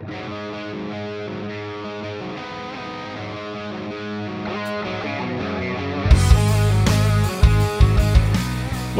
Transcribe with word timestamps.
Thank 0.00 0.10
you. 0.10 0.51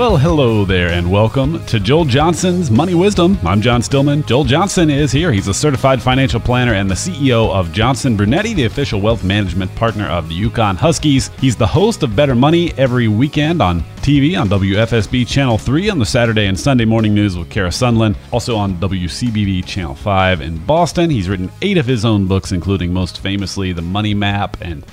Well, 0.02 0.16
hello 0.16 0.64
there, 0.64 0.88
and 0.88 1.08
welcome 1.12 1.64
to 1.66 1.78
Joel 1.78 2.04
Johnson's 2.04 2.72
Money 2.72 2.96
Wisdom. 2.96 3.38
I'm 3.44 3.60
John 3.60 3.82
Stillman. 3.82 4.24
Joel 4.24 4.42
Johnson 4.42 4.90
is 4.90 5.12
here. 5.12 5.30
He's 5.30 5.46
a 5.46 5.54
certified 5.54 6.02
financial 6.02 6.40
planner 6.40 6.74
and 6.74 6.90
the 6.90 6.96
CEO 6.96 7.48
of 7.54 7.72
Johnson 7.72 8.16
Brunetti, 8.16 8.52
the 8.52 8.64
official 8.64 9.00
wealth 9.00 9.22
management 9.22 9.72
partner 9.76 10.08
of 10.08 10.28
the 10.28 10.34
UConn 10.34 10.74
Huskies. 10.74 11.28
He's 11.38 11.54
the 11.54 11.68
host 11.68 12.02
of 12.02 12.16
Better 12.16 12.34
Money 12.34 12.72
every 12.76 13.06
weekend 13.06 13.62
on 13.62 13.82
TV 13.98 14.36
on 14.36 14.48
WFSB 14.48 15.24
Channel 15.24 15.56
3 15.56 15.90
on 15.90 16.00
the 16.00 16.04
Saturday 16.04 16.46
and 16.46 16.58
Sunday 16.58 16.84
morning 16.84 17.14
news 17.14 17.38
with 17.38 17.48
Kara 17.48 17.70
Sundlun. 17.70 18.16
Also 18.32 18.56
on 18.56 18.74
WCVB 18.80 19.64
Channel 19.64 19.94
5 19.94 20.40
in 20.40 20.58
Boston. 20.66 21.10
He's 21.10 21.28
written 21.28 21.48
eight 21.62 21.78
of 21.78 21.86
his 21.86 22.04
own 22.04 22.26
books, 22.26 22.50
including 22.50 22.92
most 22.92 23.20
famously 23.20 23.72
The 23.72 23.82
Money 23.82 24.14
Map. 24.14 24.56
And 24.62 24.84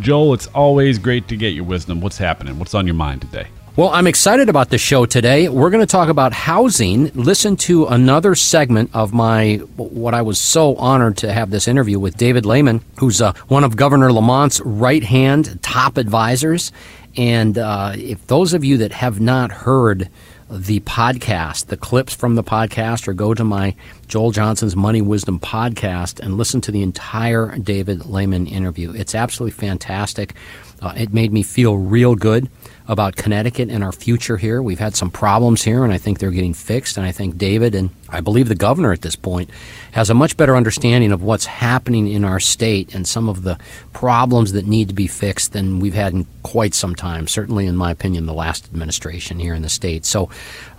Joel, 0.00 0.34
it's 0.34 0.48
always 0.48 0.98
great 0.98 1.28
to 1.28 1.36
get 1.38 1.54
your 1.54 1.64
wisdom. 1.64 2.02
What's 2.02 2.18
happening? 2.18 2.58
What's 2.58 2.74
on 2.74 2.86
your 2.86 2.94
mind 2.94 3.22
today? 3.22 3.46
Well, 3.80 3.88
I'm 3.88 4.06
excited 4.06 4.50
about 4.50 4.68
the 4.68 4.76
show 4.76 5.06
today. 5.06 5.48
We're 5.48 5.70
going 5.70 5.80
to 5.80 5.90
talk 5.90 6.10
about 6.10 6.34
housing. 6.34 7.06
Listen 7.14 7.56
to 7.64 7.86
another 7.86 8.34
segment 8.34 8.90
of 8.92 9.14
my 9.14 9.54
what 9.76 10.12
I 10.12 10.20
was 10.20 10.38
so 10.38 10.76
honored 10.76 11.16
to 11.16 11.32
have 11.32 11.48
this 11.48 11.66
interview 11.66 11.98
with 11.98 12.18
David 12.18 12.44
Lehman, 12.44 12.82
who's 12.98 13.22
uh, 13.22 13.32
one 13.48 13.64
of 13.64 13.76
Governor 13.76 14.12
Lamont's 14.12 14.60
right 14.60 15.02
hand 15.02 15.62
top 15.62 15.96
advisors. 15.96 16.72
And 17.16 17.56
uh, 17.56 17.94
if 17.96 18.26
those 18.26 18.52
of 18.52 18.64
you 18.64 18.76
that 18.76 18.92
have 18.92 19.18
not 19.18 19.50
heard 19.50 20.10
the 20.50 20.80
podcast, 20.80 21.68
the 21.68 21.78
clips 21.78 22.14
from 22.14 22.34
the 22.34 22.44
podcast, 22.44 23.08
or 23.08 23.14
go 23.14 23.32
to 23.32 23.44
my 23.44 23.74
Joel 24.08 24.30
Johnson's 24.30 24.76
Money 24.76 25.00
Wisdom 25.00 25.40
podcast 25.40 26.20
and 26.20 26.36
listen 26.36 26.60
to 26.60 26.70
the 26.70 26.82
entire 26.82 27.56
David 27.56 28.04
Lehman 28.04 28.46
interview. 28.46 28.92
It's 28.92 29.14
absolutely 29.14 29.52
fantastic. 29.52 30.34
Uh, 30.82 30.92
it 30.98 31.14
made 31.14 31.32
me 31.32 31.42
feel 31.42 31.78
real 31.78 32.14
good 32.14 32.50
about 32.90 33.14
Connecticut 33.14 33.70
and 33.70 33.84
our 33.84 33.92
future 33.92 34.36
here. 34.36 34.60
We've 34.60 34.80
had 34.80 34.96
some 34.96 35.12
problems 35.12 35.62
here, 35.62 35.84
and 35.84 35.92
I 35.92 35.96
think 35.96 36.18
they're 36.18 36.32
getting 36.32 36.54
fixed. 36.54 36.96
And 36.96 37.06
I 37.06 37.12
think 37.12 37.38
David 37.38 37.76
and 37.76 37.90
I 38.08 38.20
believe 38.20 38.48
the 38.48 38.56
governor 38.56 38.92
at 38.92 39.02
this 39.02 39.14
point 39.14 39.48
has 39.92 40.10
a 40.10 40.14
much 40.14 40.36
better 40.36 40.56
understanding 40.56 41.12
of 41.12 41.22
what's 41.22 41.46
happening 41.46 42.08
in 42.08 42.24
our 42.24 42.40
state 42.40 42.92
and 42.92 43.06
some 43.06 43.28
of 43.28 43.44
the 43.44 43.58
problems 43.92 44.52
that 44.54 44.66
need 44.66 44.88
to 44.88 44.94
be 44.94 45.06
fixed 45.06 45.52
than 45.52 45.78
we've 45.78 45.94
had 45.94 46.12
in 46.12 46.26
quite 46.42 46.74
some 46.74 46.96
time. 46.96 47.28
Certainly, 47.28 47.66
in 47.66 47.76
my 47.76 47.92
opinion, 47.92 48.26
the 48.26 48.34
last 48.34 48.66
administration 48.66 49.38
here 49.38 49.54
in 49.54 49.62
the 49.62 49.68
state. 49.68 50.04
So, 50.04 50.28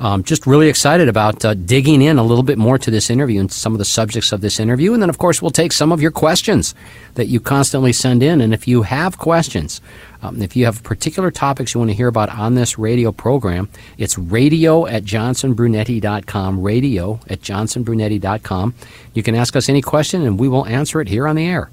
um, 0.02 0.22
just 0.24 0.46
really 0.46 0.68
excited 0.68 1.08
about 1.08 1.46
uh, 1.46 1.54
digging 1.54 2.02
in 2.02 2.18
a 2.18 2.24
little 2.24 2.44
bit 2.44 2.58
more 2.58 2.78
to 2.78 2.92
this 2.92 3.10
interview 3.10 3.40
and 3.40 3.50
some 3.50 3.72
of 3.72 3.80
the 3.80 3.86
subjects 3.86 4.34
of 4.34 4.42
this 4.42 4.60
interview. 4.60 4.92
And 4.92 5.02
then, 5.02 5.10
of 5.10 5.18
course, 5.18 5.42
we'll 5.42 5.52
take 5.52 5.72
some 5.72 5.94
of 5.94 6.02
your 6.02 6.12
questions 6.12 6.76
that 7.14 7.28
you 7.28 7.40
constantly 7.40 7.94
send 7.94 8.22
in. 8.22 8.42
And 8.42 8.54
if 8.54 8.68
you 8.68 8.82
have 8.82 9.18
questions, 9.18 9.80
um, 10.22 10.42
if 10.42 10.56
you 10.56 10.66
have 10.66 10.84
particular 10.84 11.32
topics 11.32 11.74
you 11.74 11.80
want 11.80 11.90
to 11.90 11.96
hear 11.96 12.08
about 12.08 12.30
on 12.30 12.56
this 12.56 12.78
radio 12.78 13.12
program, 13.12 13.70
it's 13.98 14.18
radio 14.18 14.86
at 14.86 15.04
johnsonbrunetti.com, 15.04 16.62
radio 16.62 17.20
at 17.28 17.42
johnsonbrunetti.com. 17.42 18.76
You 19.14 19.24
can 19.24 19.36
ask 19.36 19.56
us 19.56 19.70
any 19.70 19.82
question 19.82 20.22
and 20.24 20.40
we 20.40 20.48
will 20.48 20.66
answer 20.66 21.02
it 21.02 21.08
here 21.08 21.28
on 21.28 21.36
the 21.36 21.48
air. 21.48 21.70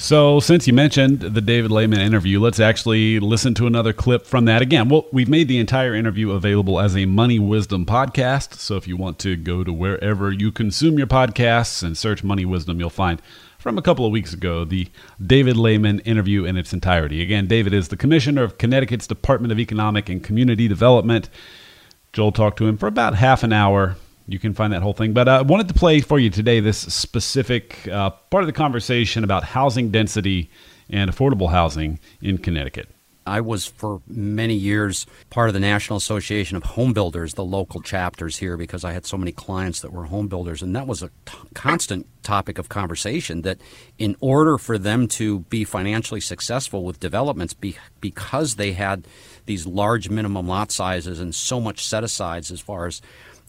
So, 0.00 0.38
since 0.38 0.68
you 0.68 0.72
mentioned 0.72 1.18
the 1.22 1.40
David 1.40 1.72
Lehman 1.72 1.98
interview, 1.98 2.38
let's 2.38 2.60
actually 2.60 3.18
listen 3.18 3.52
to 3.54 3.66
another 3.66 3.92
clip 3.92 4.26
from 4.26 4.44
that. 4.44 4.62
Again, 4.62 4.88
well, 4.88 5.06
we've 5.10 5.28
made 5.28 5.48
the 5.48 5.58
entire 5.58 5.92
interview 5.92 6.30
available 6.30 6.78
as 6.78 6.96
a 6.96 7.04
Money 7.04 7.40
Wisdom 7.40 7.84
podcast. 7.84 8.54
So, 8.54 8.76
if 8.76 8.86
you 8.86 8.96
want 8.96 9.18
to 9.18 9.34
go 9.34 9.64
to 9.64 9.72
wherever 9.72 10.30
you 10.30 10.52
consume 10.52 10.98
your 10.98 11.08
podcasts 11.08 11.82
and 11.82 11.98
search 11.98 12.22
Money 12.22 12.44
Wisdom, 12.44 12.78
you'll 12.78 12.90
find 12.90 13.20
from 13.58 13.76
a 13.76 13.82
couple 13.82 14.06
of 14.06 14.12
weeks 14.12 14.32
ago, 14.32 14.64
the 14.64 14.88
David 15.24 15.56
Lehman 15.56 15.98
interview 16.00 16.44
in 16.44 16.56
its 16.56 16.72
entirety. 16.72 17.20
Again, 17.20 17.48
David 17.48 17.74
is 17.74 17.88
the 17.88 17.96
commissioner 17.96 18.44
of 18.44 18.56
Connecticut's 18.56 19.08
Department 19.08 19.50
of 19.50 19.58
Economic 19.58 20.08
and 20.08 20.22
Community 20.22 20.68
Development. 20.68 21.28
Joel 22.12 22.30
talked 22.30 22.58
to 22.58 22.66
him 22.66 22.78
for 22.78 22.86
about 22.86 23.16
half 23.16 23.42
an 23.42 23.52
hour. 23.52 23.96
You 24.28 24.38
can 24.38 24.54
find 24.54 24.72
that 24.72 24.82
whole 24.82 24.92
thing. 24.92 25.12
But 25.12 25.28
I 25.28 25.42
wanted 25.42 25.66
to 25.68 25.74
play 25.74 26.00
for 26.00 26.20
you 26.20 26.30
today 26.30 26.60
this 26.60 26.78
specific 26.78 27.88
uh, 27.88 28.10
part 28.10 28.44
of 28.44 28.46
the 28.46 28.52
conversation 28.52 29.24
about 29.24 29.42
housing 29.42 29.90
density 29.90 30.50
and 30.88 31.10
affordable 31.10 31.50
housing 31.50 31.98
in 32.22 32.38
Connecticut. 32.38 32.88
I 33.28 33.40
was 33.40 33.66
for 33.66 34.00
many 34.08 34.54
years 34.54 35.06
part 35.30 35.48
of 35.48 35.54
the 35.54 35.60
National 35.60 35.96
Association 35.96 36.56
of 36.56 36.62
Home 36.64 36.92
Builders, 36.92 37.34
the 37.34 37.44
local 37.44 37.82
chapters 37.82 38.38
here, 38.38 38.56
because 38.56 38.84
I 38.84 38.92
had 38.92 39.06
so 39.06 39.16
many 39.16 39.32
clients 39.32 39.80
that 39.80 39.92
were 39.92 40.04
home 40.04 40.28
builders. 40.28 40.62
And 40.62 40.74
that 40.74 40.86
was 40.86 41.02
a 41.02 41.10
t- 41.26 41.38
constant 41.54 42.06
topic 42.22 42.58
of 42.58 42.68
conversation 42.68 43.42
that 43.42 43.58
in 43.98 44.16
order 44.20 44.58
for 44.58 44.78
them 44.78 45.06
to 45.08 45.40
be 45.40 45.64
financially 45.64 46.20
successful 46.20 46.84
with 46.84 47.00
developments, 47.00 47.54
be, 47.54 47.76
because 48.00 48.56
they 48.56 48.72
had 48.72 49.06
these 49.46 49.66
large 49.66 50.08
minimum 50.08 50.48
lot 50.48 50.72
sizes 50.72 51.20
and 51.20 51.34
so 51.34 51.60
much 51.60 51.86
set 51.86 52.04
asides 52.04 52.50
as 52.50 52.60
far 52.60 52.86
as 52.86 53.00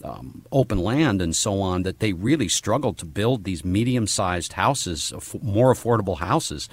um, 0.02 0.42
open 0.50 0.78
land 0.78 1.20
and 1.20 1.36
so 1.36 1.60
on, 1.60 1.82
that 1.82 2.00
they 2.00 2.12
really 2.12 2.48
struggled 2.48 2.98
to 2.98 3.06
build 3.06 3.44
these 3.44 3.64
medium 3.64 4.06
sized 4.06 4.54
houses, 4.54 5.12
more 5.42 5.72
affordable 5.72 6.18
houses. 6.18 6.68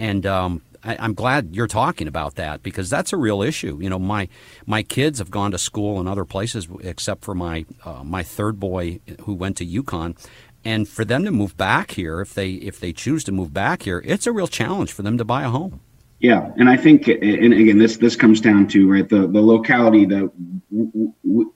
And 0.00 0.24
um, 0.24 0.62
I, 0.82 1.04
am 1.04 1.12
glad 1.12 1.54
you're 1.54 1.66
talking 1.66 2.08
about 2.08 2.36
that 2.36 2.62
because 2.62 2.88
that's 2.88 3.12
a 3.12 3.18
real 3.18 3.42
issue. 3.42 3.78
You 3.82 3.90
know, 3.90 3.98
my 3.98 4.28
my 4.64 4.82
kids 4.82 5.18
have 5.18 5.30
gone 5.30 5.50
to 5.50 5.58
school 5.58 6.00
in 6.00 6.08
other 6.08 6.24
places 6.24 6.66
except 6.80 7.22
for 7.22 7.34
my 7.34 7.66
uh, 7.84 8.02
my 8.02 8.22
third 8.22 8.58
boy 8.58 9.00
who 9.24 9.34
went 9.34 9.58
to 9.58 9.66
UConn, 9.66 10.16
and 10.64 10.88
for 10.88 11.04
them 11.04 11.26
to 11.26 11.30
move 11.30 11.54
back 11.58 11.90
here, 11.90 12.22
if 12.22 12.32
they 12.32 12.52
if 12.52 12.80
they 12.80 12.94
choose 12.94 13.24
to 13.24 13.32
move 13.32 13.52
back 13.52 13.82
here, 13.82 14.02
it's 14.06 14.26
a 14.26 14.32
real 14.32 14.46
challenge 14.46 14.90
for 14.90 15.02
them 15.02 15.18
to 15.18 15.24
buy 15.24 15.42
a 15.42 15.50
home. 15.50 15.80
Yeah, 16.18 16.50
and 16.56 16.70
I 16.70 16.78
think, 16.78 17.06
and 17.08 17.52
again, 17.52 17.78
this 17.78 17.98
this 17.98 18.16
comes 18.16 18.40
down 18.40 18.68
to 18.68 18.90
right 18.90 19.06
the 19.06 19.26
the 19.26 19.42
locality. 19.42 20.06
The 20.06 20.32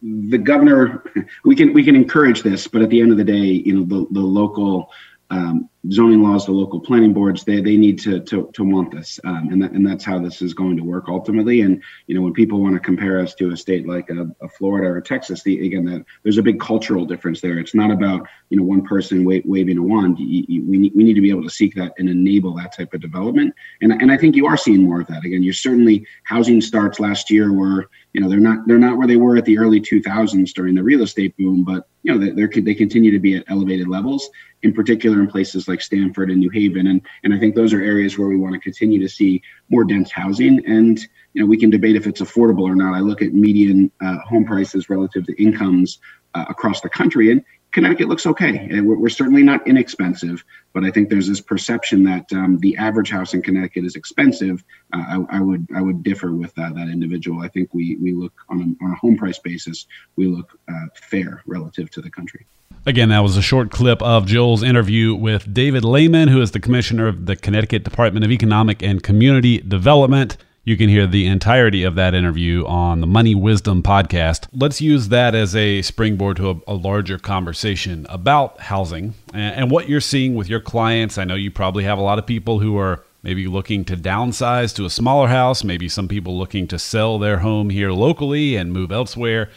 the 0.02 0.38
governor, 0.38 1.02
we 1.46 1.56
can 1.56 1.72
we 1.72 1.82
can 1.82 1.96
encourage 1.96 2.42
this, 2.42 2.68
but 2.68 2.82
at 2.82 2.90
the 2.90 3.00
end 3.00 3.10
of 3.10 3.16
the 3.16 3.24
day, 3.24 3.62
you 3.64 3.74
know, 3.74 3.84
the 3.84 4.06
the 4.10 4.20
local 4.20 4.90
um, 5.34 5.68
zoning 5.90 6.22
laws, 6.22 6.46
the 6.46 6.52
local 6.52 6.78
planning 6.78 7.12
boards, 7.12 7.42
they, 7.42 7.60
they 7.60 7.76
need 7.76 7.98
to, 7.98 8.20
to, 8.20 8.50
to 8.54 8.62
want 8.62 8.92
this. 8.92 9.18
Um, 9.24 9.48
and, 9.50 9.60
that, 9.60 9.72
and 9.72 9.84
that's 9.84 10.04
how 10.04 10.20
this 10.20 10.40
is 10.40 10.54
going 10.54 10.76
to 10.76 10.84
work 10.84 11.08
ultimately. 11.08 11.62
And, 11.62 11.82
you 12.06 12.14
know, 12.14 12.22
when 12.22 12.32
people 12.32 12.60
want 12.60 12.74
to 12.74 12.80
compare 12.80 13.18
us 13.18 13.34
to 13.34 13.50
a 13.50 13.56
state 13.56 13.86
like 13.86 14.08
a, 14.10 14.30
a 14.40 14.48
Florida 14.48 14.86
or 14.86 15.00
Texas, 15.00 15.42
the, 15.42 15.66
again, 15.66 15.84
that 15.86 16.04
there's 16.22 16.38
a 16.38 16.42
big 16.42 16.60
cultural 16.60 17.04
difference 17.04 17.40
there. 17.40 17.58
It's 17.58 17.74
not 17.74 17.90
about, 17.90 18.28
you 18.50 18.56
know, 18.56 18.62
one 18.62 18.82
person 18.84 19.24
wa- 19.24 19.40
waving 19.44 19.78
a 19.78 19.82
wand. 19.82 20.20
You, 20.20 20.44
you, 20.46 20.64
we, 20.64 20.78
need, 20.78 20.92
we 20.94 21.02
need 21.02 21.14
to 21.14 21.20
be 21.20 21.30
able 21.30 21.42
to 21.42 21.50
seek 21.50 21.74
that 21.74 21.94
and 21.98 22.08
enable 22.08 22.54
that 22.54 22.76
type 22.76 22.94
of 22.94 23.00
development. 23.00 23.52
And, 23.82 23.92
and 23.92 24.12
I 24.12 24.16
think 24.16 24.36
you 24.36 24.46
are 24.46 24.56
seeing 24.56 24.84
more 24.84 25.00
of 25.00 25.08
that. 25.08 25.24
Again, 25.24 25.42
you're 25.42 25.52
certainly 25.52 26.06
housing 26.22 26.60
starts 26.60 27.00
last 27.00 27.28
year 27.28 27.52
were, 27.52 27.90
you 28.12 28.20
know, 28.20 28.28
they're 28.28 28.38
not, 28.38 28.68
they're 28.68 28.78
not 28.78 28.98
where 28.98 29.08
they 29.08 29.16
were 29.16 29.36
at 29.36 29.46
the 29.46 29.58
early 29.58 29.80
2000s 29.80 30.52
during 30.52 30.76
the 30.76 30.84
real 30.84 31.02
estate 31.02 31.36
boom, 31.36 31.64
but, 31.64 31.88
you 32.04 32.14
know, 32.14 32.18
they, 32.18 32.60
they 32.60 32.74
continue 32.74 33.10
to 33.10 33.18
be 33.18 33.34
at 33.34 33.44
elevated 33.48 33.88
levels 33.88 34.28
in 34.62 34.72
particular 34.72 35.20
in 35.20 35.26
places 35.26 35.66
like 35.66 35.80
Stamford 35.80 36.30
and 36.30 36.38
New 36.38 36.50
Haven. 36.50 36.86
And, 36.86 37.00
and 37.24 37.34
I 37.34 37.38
think 37.38 37.54
those 37.54 37.72
are 37.72 37.80
areas 37.80 38.18
where 38.18 38.28
we 38.28 38.36
want 38.36 38.54
to 38.54 38.60
continue 38.60 39.00
to 39.00 39.08
see 39.08 39.42
more 39.70 39.84
dense 39.84 40.12
housing. 40.12 40.64
And, 40.66 41.00
you 41.32 41.40
know, 41.40 41.46
we 41.46 41.56
can 41.56 41.70
debate 41.70 41.96
if 41.96 42.06
it's 42.06 42.20
affordable 42.20 42.62
or 42.62 42.76
not. 42.76 42.94
I 42.94 43.00
look 43.00 43.22
at 43.22 43.32
median 43.32 43.90
uh, 44.02 44.18
home 44.18 44.44
prices 44.44 44.90
relative 44.90 45.24
to 45.26 45.42
incomes 45.42 45.98
uh, 46.34 46.44
across 46.48 46.82
the 46.82 46.90
country, 46.90 47.30
and 47.30 47.42
Connecticut 47.74 48.08
looks 48.08 48.24
okay. 48.24 48.68
We're, 48.80 48.96
we're, 48.96 49.08
certainly 49.08 49.42
not 49.42 49.66
inexpensive, 49.66 50.44
but 50.72 50.84
I 50.84 50.92
think 50.92 51.10
there's 51.10 51.26
this 51.26 51.40
perception 51.40 52.04
that 52.04 52.32
um, 52.32 52.58
the 52.60 52.76
average 52.76 53.10
house 53.10 53.34
in 53.34 53.42
Connecticut 53.42 53.84
is 53.84 53.96
expensive. 53.96 54.62
Uh, 54.92 55.24
I, 55.28 55.38
I, 55.38 55.40
would 55.40 55.66
I 55.74 55.82
would 55.82 56.04
differ 56.04 56.32
with 56.32 56.54
that, 56.54 56.76
that 56.76 56.88
individual. 56.88 57.42
I 57.42 57.48
think 57.48 57.74
we 57.74 57.96
we 57.96 58.12
look 58.12 58.32
on 58.48 58.60
a, 58.60 58.84
on 58.84 58.92
a 58.92 58.94
home 58.94 59.16
price 59.16 59.40
basis, 59.40 59.86
we 60.14 60.28
look 60.28 60.56
uh, 60.68 60.86
fair 60.94 61.42
relative 61.46 61.90
to 61.90 62.00
the 62.00 62.10
country. 62.10 62.46
Again, 62.86 63.08
that 63.08 63.24
was 63.24 63.36
a 63.36 63.42
short 63.42 63.72
clip 63.72 64.00
of 64.02 64.24
Joel's 64.24 64.62
interview 64.62 65.12
with 65.12 65.52
David 65.52 65.84
Lehman, 65.84 66.28
who 66.28 66.40
is 66.40 66.52
the 66.52 66.60
commissioner 66.60 67.08
of 67.08 67.26
the 67.26 67.34
Connecticut 67.34 67.82
Department 67.82 68.24
of 68.24 68.30
Economic 68.30 68.84
and 68.84 69.02
Community 69.02 69.58
Development. 69.58 70.36
You 70.66 70.78
can 70.78 70.88
hear 70.88 71.06
the 71.06 71.26
entirety 71.26 71.82
of 71.82 71.94
that 71.96 72.14
interview 72.14 72.64
on 72.64 73.02
the 73.02 73.06
Money 73.06 73.34
Wisdom 73.34 73.82
podcast. 73.82 74.48
Let's 74.50 74.80
use 74.80 75.08
that 75.08 75.34
as 75.34 75.54
a 75.54 75.82
springboard 75.82 76.38
to 76.38 76.52
a, 76.52 76.56
a 76.68 76.72
larger 76.72 77.18
conversation 77.18 78.06
about 78.08 78.58
housing 78.60 79.12
and, 79.34 79.56
and 79.56 79.70
what 79.70 79.90
you're 79.90 80.00
seeing 80.00 80.34
with 80.34 80.48
your 80.48 80.60
clients. 80.60 81.18
I 81.18 81.24
know 81.24 81.34
you 81.34 81.50
probably 81.50 81.84
have 81.84 81.98
a 81.98 82.02
lot 82.02 82.18
of 82.18 82.24
people 82.24 82.60
who 82.60 82.78
are 82.78 83.04
maybe 83.22 83.46
looking 83.46 83.84
to 83.84 83.94
downsize 83.94 84.74
to 84.76 84.86
a 84.86 84.90
smaller 84.90 85.28
house, 85.28 85.64
maybe 85.64 85.86
some 85.86 86.08
people 86.08 86.38
looking 86.38 86.66
to 86.68 86.78
sell 86.78 87.18
their 87.18 87.40
home 87.40 87.68
here 87.68 87.92
locally 87.92 88.56
and 88.56 88.72
move 88.72 88.90
elsewhere. 88.90 89.50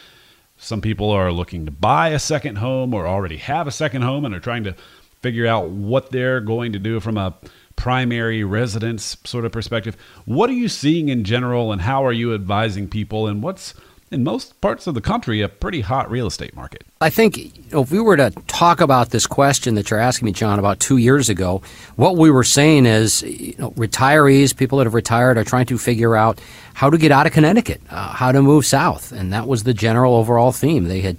Some 0.57 0.81
people 0.81 1.09
are 1.12 1.31
looking 1.31 1.65
to 1.68 1.71
buy 1.71 2.09
a 2.09 2.19
second 2.19 2.57
home 2.57 2.94
or 2.94 3.07
already 3.07 3.38
have 3.38 3.65
a 3.65 3.71
second 3.71 4.01
home 4.01 4.25
and 4.25 4.36
are 4.36 4.42
trying 4.42 4.65
to 4.65 4.75
figure 5.21 5.48
out 5.48 5.69
what 5.69 6.12
they're 6.12 6.42
going 6.42 6.74
to 6.74 6.80
do 6.80 7.00
from 7.00 7.18
a 7.18 7.33
primary 7.77 8.44
residence 8.44 9.15
sort 9.24 9.45
of 9.45 9.53
perspective. 9.53 9.95
What 10.25 10.50
are 10.50 10.53
you 10.53 10.68
seeing 10.68 11.07
in 11.07 11.24
general 11.24 11.71
and 11.71 11.81
how 11.81 12.06
are 12.06 12.12
you 12.12 12.35
advising 12.35 12.89
people 12.89 13.27
and 13.27 13.41
what's 13.41 13.74
in 14.09 14.24
most 14.24 14.59
parts 14.62 14.88
of 14.88 14.94
the 14.94 15.01
country, 15.01 15.41
a 15.41 15.50
pretty 15.50 15.81
hot 15.81 16.09
real 16.09 16.27
estate 16.27 16.56
market. 16.56 16.85
I 17.01 17.09
think 17.09 17.38
you 17.38 17.51
know, 17.71 17.81
if 17.81 17.91
we 17.91 18.00
were 18.00 18.15
to 18.15 18.31
talk 18.47 18.79
about 18.79 19.09
this 19.09 19.27
question 19.27 19.75
that 19.75 19.89
you're 19.89 20.00
asking 20.00 20.27
me, 20.27 20.31
John, 20.31 20.59
about 20.59 20.79
two 20.79 20.97
years 20.97 21.27
ago, 21.29 21.62
what 21.97 22.15
we 22.15 22.31
were 22.31 22.44
saying 22.44 22.85
is 22.85 23.21
you 23.24 23.56
know, 23.57 23.71
retirees, 23.71 24.56
people 24.56 24.77
that 24.77 24.85
have 24.85 24.94
retired, 24.94 25.38
are 25.38 25.44
trying 25.44 25.65
to 25.65 25.77
figure 25.77 26.15
out 26.15 26.39
how 26.73 26.89
to 26.89 26.97
get 26.97 27.12
out 27.12 27.27
of 27.27 27.33
Connecticut, 27.33 27.81
uh, 27.89 28.13
how 28.13 28.31
to 28.31 28.41
move 28.41 28.65
south. 28.65 29.12
And 29.12 29.33
that 29.33 29.47
was 29.47 29.63
the 29.63 29.73
general 29.73 30.15
overall 30.15 30.51
theme. 30.51 30.85
They 30.85 31.01
had 31.01 31.18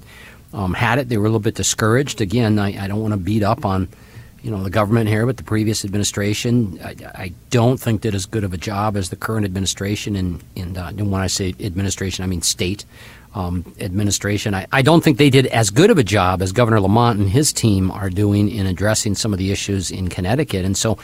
um, 0.55 0.73
had 0.73 0.99
it, 0.99 1.11
they 1.11 1.19
were 1.19 1.27
a 1.27 1.29
little 1.29 1.41
bit 1.41 1.57
discouraged. 1.57 2.23
Again, 2.23 2.59
I, 2.59 2.85
I 2.85 2.89
don't 2.89 3.03
want 3.03 3.13
to 3.13 3.19
beat 3.19 3.43
up 3.43 3.67
on 3.67 3.89
you 4.49 4.57
know 4.57 4.63
the 4.63 4.71
government 4.71 5.11
here, 5.11 5.27
but 5.27 5.37
the 5.37 5.43
previous 5.43 5.85
administration, 5.85 6.81
I, 6.83 6.95
I, 7.15 7.33
don't 7.51 7.79
think 7.79 8.01
did 8.01 8.15
as 8.15 8.25
good 8.25 8.45
of 8.45 8.55
a 8.55 8.57
job 8.57 8.97
as 8.97 9.11
the 9.11 9.17
current 9.17 9.45
administration. 9.45 10.17
And, 10.17 10.79
uh, 10.79 10.87
and 10.87 11.13
when 11.13 11.21
I 11.21 11.27
say 11.27 11.55
administration, 11.61 12.25
I 12.25 12.29
mean 12.29 12.41
state 12.41 12.87
um, 13.35 13.75
administration. 13.79 14.55
I, 14.55 14.67
I 14.73 14.81
don't 14.81 15.05
think 15.05 15.19
they 15.19 15.29
did 15.29 15.45
as 15.49 15.69
good 15.69 15.91
of 15.91 15.99
a 15.99 16.03
job 16.03 16.41
as 16.41 16.53
Governor 16.53 16.81
Lamont 16.81 17.19
and 17.19 17.29
his 17.29 17.53
team 17.53 17.91
are 17.91 18.09
doing 18.09 18.49
in 18.49 18.65
addressing 18.65 19.17
some 19.17 19.35
of 19.35 19.39
the 19.39 19.53
issues 19.53 19.91
in 19.91 20.09
Connecticut. 20.09 20.65
And 20.65 20.79
so, 20.79 20.97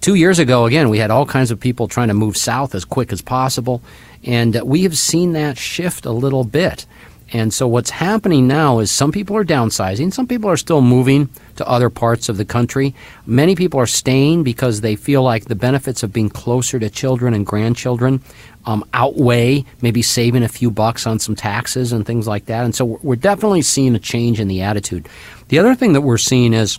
two 0.00 0.16
years 0.16 0.40
ago, 0.40 0.66
again, 0.66 0.88
we 0.88 0.98
had 0.98 1.12
all 1.12 1.24
kinds 1.24 1.52
of 1.52 1.60
people 1.60 1.86
trying 1.86 2.08
to 2.08 2.14
move 2.14 2.36
south 2.36 2.74
as 2.74 2.84
quick 2.84 3.12
as 3.12 3.22
possible, 3.22 3.80
and 4.24 4.60
we 4.64 4.82
have 4.82 4.98
seen 4.98 5.34
that 5.34 5.56
shift 5.56 6.04
a 6.04 6.10
little 6.10 6.42
bit. 6.42 6.84
And 7.32 7.52
so 7.52 7.68
what's 7.68 7.90
happening 7.90 8.46
now 8.46 8.78
is 8.78 8.90
some 8.90 9.12
people 9.12 9.36
are 9.36 9.44
downsizing, 9.44 10.12
some 10.12 10.26
people 10.26 10.48
are 10.48 10.56
still 10.56 10.80
moving 10.80 11.28
to 11.56 11.68
other 11.68 11.90
parts 11.90 12.28
of 12.28 12.38
the 12.38 12.44
country. 12.44 12.94
Many 13.26 13.54
people 13.54 13.78
are 13.80 13.86
staying 13.86 14.44
because 14.44 14.80
they 14.80 14.96
feel 14.96 15.22
like 15.22 15.44
the 15.44 15.54
benefits 15.54 16.02
of 16.02 16.12
being 16.12 16.30
closer 16.30 16.78
to 16.78 16.88
children 16.88 17.34
and 17.34 17.44
grandchildren 17.44 18.22
um, 18.64 18.84
outweigh 18.94 19.64
maybe 19.82 20.02
saving 20.02 20.42
a 20.42 20.48
few 20.48 20.70
bucks 20.70 21.06
on 21.06 21.18
some 21.18 21.34
taxes 21.34 21.92
and 21.92 22.06
things 22.06 22.26
like 22.26 22.46
that. 22.46 22.64
And 22.64 22.74
so 22.74 22.98
we're 23.02 23.16
definitely 23.16 23.62
seeing 23.62 23.94
a 23.94 23.98
change 23.98 24.40
in 24.40 24.48
the 24.48 24.62
attitude. 24.62 25.08
The 25.48 25.58
other 25.58 25.74
thing 25.74 25.92
that 25.92 26.02
we're 26.02 26.18
seeing 26.18 26.52
is 26.52 26.78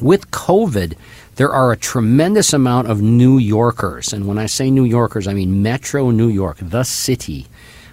with 0.00 0.30
COVID, 0.30 0.96
there 1.36 1.50
are 1.50 1.72
a 1.72 1.76
tremendous 1.76 2.52
amount 2.52 2.88
of 2.88 3.02
New 3.02 3.38
Yorkers. 3.38 4.12
And 4.12 4.26
when 4.26 4.38
I 4.38 4.46
say 4.46 4.70
New 4.70 4.84
Yorkers, 4.84 5.26
I 5.26 5.34
mean 5.34 5.62
Metro 5.62 6.10
New 6.10 6.28
York, 6.28 6.58
the 6.60 6.82
city, 6.82 7.46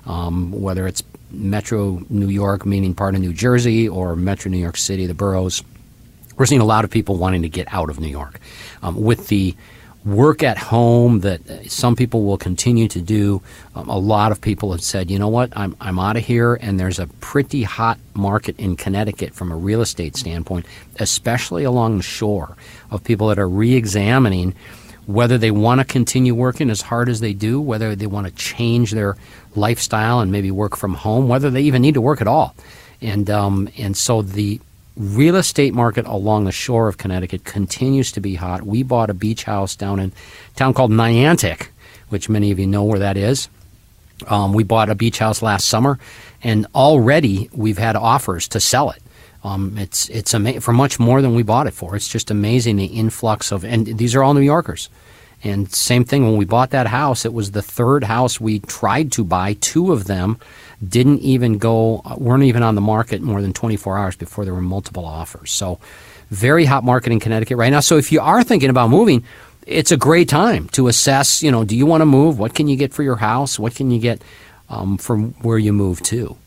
um, 0.05 0.51
whether 0.51 0.87
it's 0.87 1.03
Metro 1.33 2.01
New 2.09 2.29
York, 2.29 2.65
meaning 2.65 2.93
part 2.93 3.15
of 3.15 3.21
New 3.21 3.33
Jersey, 3.33 3.89
or 3.89 4.15
Metro 4.15 4.49
New 4.49 4.57
York 4.57 4.77
City, 4.77 5.05
the 5.05 5.13
boroughs. 5.13 5.63
We're 6.37 6.45
seeing 6.45 6.61
a 6.61 6.65
lot 6.65 6.83
of 6.83 6.91
people 6.91 7.17
wanting 7.17 7.41
to 7.41 7.49
get 7.49 7.71
out 7.73 7.89
of 7.89 7.99
New 7.99 8.07
York. 8.07 8.39
Um, 8.81 9.01
with 9.01 9.27
the 9.27 9.55
work 10.05 10.43
at 10.43 10.57
home 10.57 11.21
that 11.21 11.41
some 11.71 11.95
people 11.95 12.23
will 12.23 12.37
continue 12.37 12.87
to 12.89 13.01
do, 13.01 13.41
um, 13.75 13.89
a 13.89 13.97
lot 13.97 14.31
of 14.31 14.41
people 14.41 14.71
have 14.71 14.83
said, 14.83 15.09
you 15.09 15.17
know 15.17 15.29
what, 15.29 15.53
I'm, 15.55 15.75
I'm 15.79 15.97
out 15.97 16.17
of 16.17 16.25
here, 16.25 16.55
and 16.55 16.79
there's 16.79 16.99
a 16.99 17.07
pretty 17.07 17.63
hot 17.63 17.99
market 18.13 18.59
in 18.59 18.75
Connecticut 18.75 19.33
from 19.33 19.51
a 19.51 19.55
real 19.55 19.81
estate 19.81 20.15
standpoint, 20.17 20.65
especially 20.99 21.63
along 21.63 21.97
the 21.97 22.03
shore, 22.03 22.57
of 22.91 23.03
people 23.03 23.27
that 23.27 23.39
are 23.39 23.47
re 23.47 23.75
examining 23.75 24.53
whether 25.05 25.37
they 25.37 25.51
want 25.51 25.79
to 25.79 25.85
continue 25.85 26.33
working 26.33 26.69
as 26.69 26.81
hard 26.81 27.09
as 27.09 27.19
they 27.19 27.33
do, 27.33 27.59
whether 27.59 27.95
they 27.95 28.07
want 28.07 28.27
to 28.27 28.33
change 28.33 28.91
their 28.91 29.17
lifestyle 29.55 30.19
and 30.19 30.31
maybe 30.31 30.51
work 30.51 30.77
from 30.77 30.93
home, 30.93 31.27
whether 31.27 31.49
they 31.49 31.61
even 31.61 31.81
need 31.81 31.93
to 31.93 32.01
work 32.01 32.21
at 32.21 32.27
all. 32.27 32.55
And, 33.01 33.29
um, 33.29 33.69
and 33.77 33.97
so 33.97 34.21
the 34.21 34.61
real 34.95 35.35
estate 35.35 35.73
market 35.73 36.05
along 36.05 36.45
the 36.45 36.51
shore 36.51 36.87
of 36.87 36.97
Connecticut 36.97 37.43
continues 37.43 38.11
to 38.13 38.21
be 38.21 38.35
hot. 38.35 38.63
We 38.63 38.83
bought 38.83 39.09
a 39.09 39.13
beach 39.13 39.43
house 39.43 39.75
down 39.75 39.99
in 39.99 40.11
a 40.11 40.57
town 40.57 40.73
called 40.73 40.91
Niantic, 40.91 41.67
which 42.09 42.29
many 42.29 42.51
of 42.51 42.59
you 42.59 42.67
know 42.67 42.83
where 42.83 42.99
that 42.99 43.17
is. 43.17 43.49
Um, 44.27 44.53
we 44.53 44.63
bought 44.63 44.89
a 44.89 44.95
beach 44.95 45.19
house 45.19 45.41
last 45.41 45.67
summer, 45.67 45.99
and 46.43 46.65
already 46.73 47.49
we've 47.51 47.77
had 47.77 47.95
offers 47.95 48.47
to 48.49 48.59
sell 48.59 48.91
it. 48.91 49.02
Um, 49.43 49.77
it's 49.77 50.07
it's 50.09 50.33
ama- 50.33 50.61
for 50.61 50.71
much 50.71 50.99
more 50.99 51.21
than 51.21 51.35
we 51.35 51.43
bought 51.43 51.67
it 51.67 51.73
for. 51.73 51.95
It's 51.95 52.07
just 52.07 52.31
amazing 52.31 52.77
the 52.77 52.85
influx 52.85 53.51
of, 53.51 53.65
and 53.65 53.85
these 53.97 54.15
are 54.15 54.23
all 54.23 54.33
New 54.33 54.41
Yorkers. 54.41 54.89
And 55.43 55.69
same 55.73 56.05
thing 56.05 56.23
when 56.23 56.37
we 56.37 56.45
bought 56.45 56.69
that 56.69 56.87
house, 56.87 57.25
it 57.25 57.33
was 57.33 57.51
the 57.51 57.61
third 57.61 58.05
house 58.05 58.39
we 58.39 58.59
tried 58.59 59.11
to 59.13 59.25
buy. 59.25 59.53
Two 59.55 59.91
of 59.91 60.05
them 60.05 60.39
didn't 60.87 61.19
even 61.19 61.57
go, 61.57 62.01
uh, 62.05 62.15
weren't 62.17 62.43
even 62.43 62.63
on 62.63 62.75
the 62.75 62.81
market 62.81 63.21
more 63.21 63.41
than 63.41 63.51
24 63.51 63.97
hours 63.97 64.15
before 64.15 64.45
there 64.45 64.53
were 64.53 64.61
multiple 64.61 65.05
offers. 65.05 65.51
So, 65.51 65.79
very 66.29 66.63
hot 66.65 66.85
market 66.85 67.11
in 67.11 67.19
Connecticut 67.19 67.57
right 67.57 67.71
now. 67.71 67.81
So, 67.81 67.97
if 67.97 68.11
you 68.11 68.21
are 68.21 68.41
thinking 68.43 68.69
about 68.69 68.89
moving, 68.89 69.25
it's 69.67 69.91
a 69.91 69.97
great 69.97 70.29
time 70.29 70.69
to 70.69 70.87
assess. 70.87 71.43
You 71.43 71.51
know, 71.51 71.65
do 71.65 71.75
you 71.75 71.85
want 71.85 72.01
to 72.01 72.05
move? 72.05 72.39
What 72.39 72.55
can 72.55 72.69
you 72.69 72.77
get 72.77 72.93
for 72.93 73.03
your 73.03 73.17
house? 73.17 73.59
What 73.59 73.75
can 73.75 73.91
you 73.91 73.99
get 73.99 74.21
um, 74.69 74.97
from 74.97 75.33
where 75.41 75.57
you 75.57 75.73
move 75.73 76.01
to? 76.03 76.37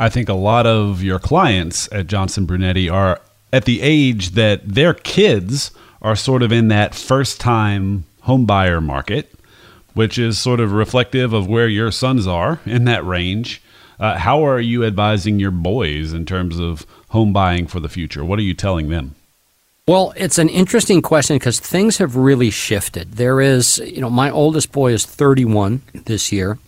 I 0.00 0.08
think 0.08 0.30
a 0.30 0.34
lot 0.34 0.66
of 0.66 1.02
your 1.02 1.18
clients 1.18 1.86
at 1.92 2.06
Johnson 2.06 2.46
Brunetti 2.46 2.88
are 2.88 3.20
at 3.52 3.66
the 3.66 3.82
age 3.82 4.30
that 4.30 4.66
their 4.66 4.94
kids 4.94 5.72
are 6.00 6.16
sort 6.16 6.42
of 6.42 6.50
in 6.50 6.68
that 6.68 6.94
first 6.94 7.38
time 7.38 8.06
home 8.22 8.46
buyer 8.46 8.80
market, 8.80 9.30
which 9.92 10.18
is 10.18 10.38
sort 10.38 10.58
of 10.58 10.72
reflective 10.72 11.34
of 11.34 11.48
where 11.48 11.68
your 11.68 11.90
sons 11.90 12.26
are 12.26 12.60
in 12.64 12.86
that 12.86 13.04
range. 13.04 13.60
Uh, 13.98 14.16
how 14.16 14.42
are 14.42 14.58
you 14.58 14.86
advising 14.86 15.38
your 15.38 15.50
boys 15.50 16.14
in 16.14 16.24
terms 16.24 16.58
of 16.58 16.86
home 17.10 17.34
buying 17.34 17.66
for 17.66 17.78
the 17.78 17.90
future? 17.90 18.24
What 18.24 18.38
are 18.38 18.42
you 18.42 18.54
telling 18.54 18.88
them? 18.88 19.16
Well, 19.86 20.14
it's 20.16 20.38
an 20.38 20.48
interesting 20.48 21.02
question 21.02 21.36
because 21.36 21.60
things 21.60 21.98
have 21.98 22.16
really 22.16 22.48
shifted. 22.48 23.12
There 23.16 23.42
is, 23.42 23.76
you 23.80 24.00
know, 24.00 24.08
my 24.08 24.30
oldest 24.30 24.72
boy 24.72 24.94
is 24.94 25.04
31 25.04 25.82
this 25.92 26.32
year. 26.32 26.58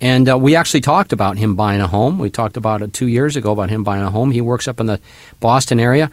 And 0.00 0.28
uh, 0.28 0.38
we 0.38 0.54
actually 0.54 0.80
talked 0.80 1.12
about 1.12 1.38
him 1.38 1.56
buying 1.56 1.80
a 1.80 1.88
home. 1.88 2.18
We 2.18 2.30
talked 2.30 2.56
about 2.56 2.82
it 2.82 2.92
two 2.92 3.08
years 3.08 3.36
ago 3.36 3.52
about 3.52 3.70
him 3.70 3.82
buying 3.82 4.02
a 4.02 4.10
home. 4.10 4.30
He 4.30 4.40
works 4.40 4.68
up 4.68 4.80
in 4.80 4.86
the 4.86 5.00
Boston 5.40 5.80
area. 5.80 6.10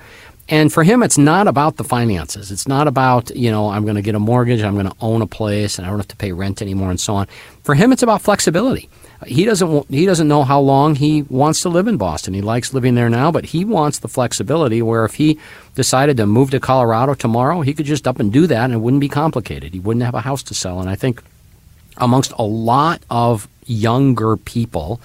And 0.48 0.72
for 0.72 0.84
him, 0.84 1.02
it's 1.02 1.18
not 1.18 1.48
about 1.48 1.78
the 1.78 1.84
finances. 1.84 2.52
It's 2.52 2.68
not 2.68 2.88
about, 2.88 3.36
you 3.36 3.50
know, 3.50 3.70
I'm 3.70 3.84
going 3.84 3.96
to 3.96 4.04
get 4.04 4.14
a 4.14 4.20
mortgage, 4.20 4.62
I'm 4.62 4.76
going 4.76 4.90
to 4.90 4.96
own 5.02 5.24
a 5.24 5.28
place, 5.28 5.78
and 5.78 5.88
I 5.88 5.90
don't 5.90 5.98
have 5.98 6.08
to 6.10 6.16
pay 6.16 6.34
rent 6.34 6.62
anymore, 6.62 6.92
and 6.92 7.00
so 7.00 7.16
on. 7.16 7.28
For 7.64 7.74
him, 7.74 7.92
it's 7.92 8.04
about 8.04 8.22
flexibility. 8.22 8.88
He 9.26 9.46
doesn't 9.46 9.90
he 9.90 10.06
doesn't 10.06 10.28
know 10.28 10.44
how 10.44 10.60
long 10.60 10.96
he 10.96 11.24
wants 11.24 11.62
to 11.62 11.70
live 11.70 11.88
in 11.88 11.98
Boston. 11.98 12.34
He 12.34 12.42
likes 12.42 12.74
living 12.74 12.94
there 12.96 13.10
now, 13.10 13.32
but 13.32 13.46
he 13.46 13.66
wants 13.66 13.98
the 13.98 14.10
flexibility 14.10 14.82
where 14.82 15.06
if 15.06 15.16
he 15.16 15.40
decided 15.74 16.18
to 16.18 16.28
move 16.28 16.52
to 16.52 16.60
Colorado 16.60 17.16
tomorrow, 17.16 17.62
he 17.62 17.74
could 17.74 17.86
just 17.86 18.08
up 18.08 18.20
and 18.20 18.32
do 18.32 18.46
that, 18.46 18.66
and 18.66 18.74
it 18.74 18.78
wouldn't 18.78 19.02
be 19.02 19.10
complicated. 19.10 19.74
He 19.74 19.80
wouldn't 19.80 20.06
have 20.06 20.16
a 20.16 20.22
house 20.22 20.44
to 20.44 20.54
sell. 20.54 20.80
And 20.80 20.90
I 20.90 20.96
think 20.96 21.24
amongst 21.97 22.31
a 22.38 22.44
lot 22.44 23.01
of 23.09 23.47
younger 23.65 24.38
people, 24.38 25.00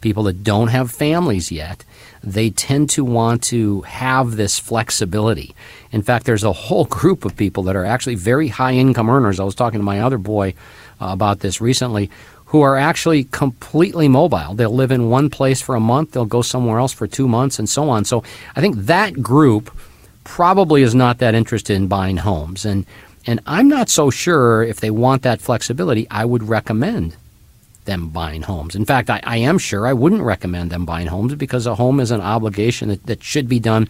people 0.00 0.22
that 0.24 0.44
don't 0.44 0.68
have 0.68 0.90
families 0.90 1.50
yet, 1.50 1.84
they 2.22 2.50
tend 2.50 2.88
to 2.90 3.04
want 3.04 3.42
to 3.44 3.82
have 3.82 4.36
this 4.36 4.58
flexibility. 4.58 5.54
In 5.92 6.02
fact, 6.02 6.26
there's 6.26 6.44
a 6.44 6.52
whole 6.52 6.84
group 7.00 7.24
of 7.24 7.36
people 7.36 7.62
that 7.64 7.76
are 7.76 7.84
actually 7.84 8.14
very 8.14 8.48
high 8.48 8.72
income 8.72 9.10
earners. 9.10 9.40
I 9.40 9.44
was 9.44 9.54
talking 9.54 9.80
to 9.80 9.84
my 9.84 10.00
other 10.00 10.18
boy 10.18 10.54
uh, 11.00 11.08
about 11.10 11.40
this 11.40 11.60
recently 11.60 12.10
who 12.46 12.60
are 12.60 12.76
actually 12.76 13.24
completely 13.24 14.06
mobile. 14.06 14.54
They'll 14.54 14.70
live 14.70 14.92
in 14.92 15.10
one 15.10 15.28
place 15.28 15.60
for 15.60 15.74
a 15.74 15.80
month, 15.80 16.12
they'll 16.12 16.24
go 16.24 16.42
somewhere 16.42 16.78
else 16.78 16.92
for 16.92 17.06
two 17.06 17.26
months, 17.26 17.58
and 17.58 17.68
so 17.68 17.90
on. 17.90 18.04
So 18.04 18.22
I 18.54 18.60
think 18.60 18.76
that 18.86 19.20
group 19.20 19.76
probably 20.22 20.82
is 20.82 20.94
not 20.94 21.18
that 21.18 21.34
interested 21.34 21.74
in 21.74 21.88
buying 21.88 22.18
homes. 22.18 22.64
And, 22.64 22.86
and 23.26 23.40
I'm 23.46 23.68
not 23.68 23.88
so 23.88 24.10
sure 24.10 24.62
if 24.62 24.80
they 24.80 24.90
want 24.90 25.22
that 25.22 25.40
flexibility, 25.40 26.06
I 26.10 26.24
would 26.24 26.42
recommend 26.42 27.16
them 27.84 28.08
buying 28.08 28.42
homes. 28.42 28.74
In 28.74 28.84
fact, 28.84 29.10
I, 29.10 29.20
I, 29.24 29.36
am 29.38 29.58
sure 29.58 29.86
I 29.86 29.92
wouldn't 29.92 30.22
recommend 30.22 30.70
them 30.70 30.86
buying 30.86 31.06
homes 31.06 31.34
because 31.34 31.66
a 31.66 31.74
home 31.74 32.00
is 32.00 32.10
an 32.10 32.20
obligation 32.20 32.88
that, 32.88 33.04
that 33.06 33.22
should 33.22 33.48
be 33.48 33.60
done 33.60 33.88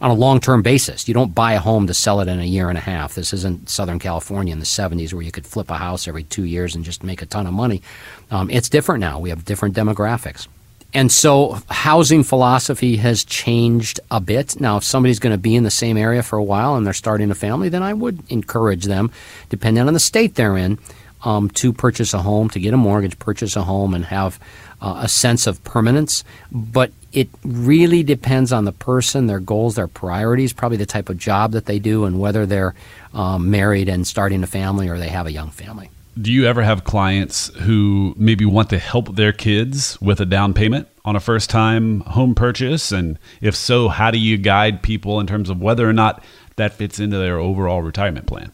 on 0.00 0.10
a 0.10 0.14
long 0.14 0.40
term 0.40 0.62
basis. 0.62 1.08
You 1.08 1.14
don't 1.14 1.34
buy 1.34 1.52
a 1.52 1.60
home 1.60 1.86
to 1.86 1.94
sell 1.94 2.20
it 2.20 2.28
in 2.28 2.40
a 2.40 2.44
year 2.44 2.68
and 2.68 2.78
a 2.78 2.80
half. 2.80 3.14
This 3.14 3.32
isn't 3.32 3.68
Southern 3.68 3.98
California 3.98 4.52
in 4.52 4.58
the 4.58 4.66
70s 4.66 5.12
where 5.12 5.22
you 5.22 5.32
could 5.32 5.46
flip 5.46 5.70
a 5.70 5.76
house 5.76 6.08
every 6.08 6.24
two 6.24 6.44
years 6.44 6.74
and 6.74 6.84
just 6.84 7.02
make 7.02 7.22
a 7.22 7.26
ton 7.26 7.46
of 7.46 7.54
money. 7.54 7.82
Um, 8.30 8.50
it's 8.50 8.68
different 8.68 9.00
now. 9.00 9.18
We 9.18 9.30
have 9.30 9.44
different 9.44 9.76
demographics. 9.76 10.48
And 10.94 11.12
so 11.12 11.58
housing 11.68 12.22
philosophy 12.22 12.96
has 12.96 13.24
changed 13.24 14.00
a 14.10 14.20
bit. 14.20 14.60
Now, 14.60 14.78
if 14.78 14.84
somebody's 14.84 15.18
going 15.18 15.34
to 15.34 15.38
be 15.38 15.54
in 15.54 15.62
the 15.62 15.70
same 15.70 15.96
area 15.96 16.22
for 16.22 16.38
a 16.38 16.44
while 16.44 16.74
and 16.76 16.86
they're 16.86 16.94
starting 16.94 17.30
a 17.30 17.34
family, 17.34 17.68
then 17.68 17.82
I 17.82 17.92
would 17.92 18.22
encourage 18.30 18.84
them, 18.84 19.10
depending 19.50 19.86
on 19.86 19.92
the 19.92 20.00
state 20.00 20.36
they're 20.36 20.56
in, 20.56 20.78
um, 21.22 21.50
to 21.50 21.72
purchase 21.72 22.14
a 22.14 22.22
home, 22.22 22.48
to 22.50 22.60
get 22.60 22.72
a 22.72 22.76
mortgage, 22.76 23.18
purchase 23.18 23.56
a 23.56 23.64
home, 23.64 23.94
and 23.94 24.06
have 24.06 24.38
uh, 24.80 25.00
a 25.02 25.08
sense 25.08 25.46
of 25.46 25.62
permanence. 25.64 26.24
But 26.52 26.92
it 27.12 27.28
really 27.44 28.02
depends 28.02 28.52
on 28.52 28.64
the 28.64 28.72
person, 28.72 29.26
their 29.26 29.40
goals, 29.40 29.74
their 29.74 29.88
priorities, 29.88 30.52
probably 30.52 30.78
the 30.78 30.86
type 30.86 31.08
of 31.08 31.18
job 31.18 31.52
that 31.52 31.66
they 31.66 31.78
do, 31.78 32.04
and 32.04 32.20
whether 32.20 32.46
they're 32.46 32.74
um, 33.12 33.50
married 33.50 33.88
and 33.88 34.06
starting 34.06 34.42
a 34.42 34.46
family 34.46 34.88
or 34.88 34.98
they 34.98 35.08
have 35.08 35.26
a 35.26 35.32
young 35.32 35.50
family. 35.50 35.90
Do 36.18 36.32
you 36.32 36.46
ever 36.46 36.62
have 36.62 36.84
clients 36.84 37.48
who 37.56 38.14
maybe 38.16 38.46
want 38.46 38.70
to 38.70 38.78
help 38.78 39.16
their 39.16 39.32
kids 39.32 40.00
with 40.00 40.18
a 40.18 40.24
down 40.24 40.54
payment 40.54 40.88
on 41.04 41.14
a 41.14 41.20
first 41.20 41.50
time 41.50 42.00
home 42.00 42.34
purchase? 42.34 42.90
And 42.90 43.18
if 43.42 43.54
so, 43.54 43.88
how 43.88 44.10
do 44.10 44.18
you 44.18 44.38
guide 44.38 44.82
people 44.82 45.20
in 45.20 45.26
terms 45.26 45.50
of 45.50 45.60
whether 45.60 45.86
or 45.86 45.92
not 45.92 46.24
that 46.56 46.72
fits 46.72 46.98
into 46.98 47.18
their 47.18 47.38
overall 47.38 47.82
retirement 47.82 48.26
plan? 48.26 48.52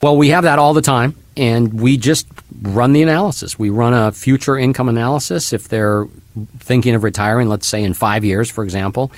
Well, 0.00 0.16
we 0.16 0.28
have 0.28 0.44
that 0.44 0.58
all 0.58 0.72
the 0.72 0.80
time, 0.80 1.14
and 1.36 1.74
we 1.78 1.98
just 1.98 2.26
run 2.62 2.94
the 2.94 3.02
analysis. 3.02 3.58
We 3.58 3.68
run 3.68 3.92
a 3.92 4.10
future 4.10 4.56
income 4.56 4.88
analysis 4.88 5.52
if 5.52 5.68
they're 5.68 6.06
thinking 6.58 6.94
of 6.94 7.04
retiring, 7.04 7.48
let's 7.48 7.66
say 7.66 7.82
in 7.82 7.92
five 7.92 8.24
years, 8.24 8.50
for 8.50 8.64
example, 8.64 9.12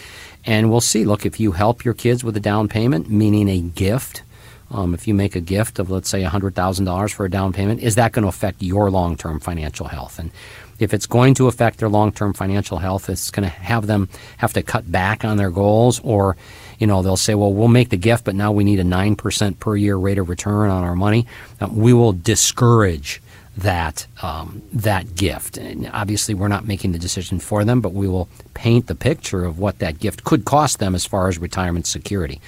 and 0.44 0.70
we'll 0.70 0.80
see. 0.80 1.04
Look, 1.04 1.24
if 1.24 1.38
you 1.38 1.52
help 1.52 1.84
your 1.84 1.94
kids 1.94 2.24
with 2.24 2.36
a 2.36 2.40
down 2.40 2.66
payment, 2.66 3.08
meaning 3.08 3.48
a 3.48 3.60
gift, 3.60 4.22
um, 4.70 4.94
if 4.94 5.06
you 5.06 5.14
make 5.14 5.37
a 5.37 5.40
gift 5.40 5.78
of, 5.78 5.90
let's 5.90 6.08
say, 6.08 6.23
$100,000 6.23 7.12
for 7.12 7.25
a 7.25 7.30
down 7.30 7.52
payment, 7.52 7.80
is 7.80 7.94
that 7.94 8.12
going 8.12 8.23
to 8.25 8.28
affect 8.28 8.62
your 8.62 8.90
long 8.90 9.16
term 9.16 9.40
financial 9.40 9.87
health? 9.87 10.18
And 10.18 10.30
if 10.78 10.92
it's 10.92 11.06
going 11.06 11.35
to 11.35 11.46
affect 11.46 11.78
their 11.78 11.88
long 11.88 12.12
term 12.12 12.32
financial 12.32 12.78
health, 12.78 13.08
it's 13.08 13.30
going 13.30 13.49
to 13.49 13.54
have 13.54 13.87
them 13.87 14.08
have 14.38 14.52
to 14.54 14.62
cut 14.62 14.90
back 14.90 15.25
on 15.25 15.37
their 15.37 15.50
goals, 15.50 16.00
or, 16.00 16.37
you 16.78 16.87
know, 16.87 17.02
they'll 17.02 17.16
say, 17.16 17.35
well, 17.35 17.52
we'll 17.52 17.68
make 17.68 17.90
the 17.90 17.96
gift, 17.96 18.25
but 18.25 18.35
now 18.35 18.52
we 18.52 18.64
need 18.64 18.80
a 18.80 18.85
9% 18.85 19.58
per 19.61 19.76
year 19.76 19.96
rate 19.96 20.18
of 20.18 20.28
return 20.28 20.70
on 20.70 20.85
our 20.85 20.96
money. 20.96 21.26
Um, 21.61 21.76
we 21.76 21.92
will 21.92 22.12
discourage 22.12 23.23
that 23.56 24.06
um, 24.23 24.62
that 24.73 25.14
gift. 25.14 25.56
And 25.56 25.88
obviously, 25.92 26.35
we're 26.35 26.49
not 26.49 26.66
making 26.66 26.92
the 26.92 26.99
decision 26.99 27.38
for 27.40 27.64
them, 27.64 27.80
but 27.80 27.92
we 27.92 28.06
will 28.06 28.28
paint 28.54 28.87
the 28.87 28.94
picture 28.94 29.44
of 29.44 29.58
what 29.58 29.78
that 29.78 29.99
gift 29.99 30.25
could 30.25 30.44
cost 30.44 30.78
them 30.78 30.94
as 30.94 31.06
far 31.06 31.28
as 31.28 31.38
retirement 31.38 31.87
security. 31.87 32.40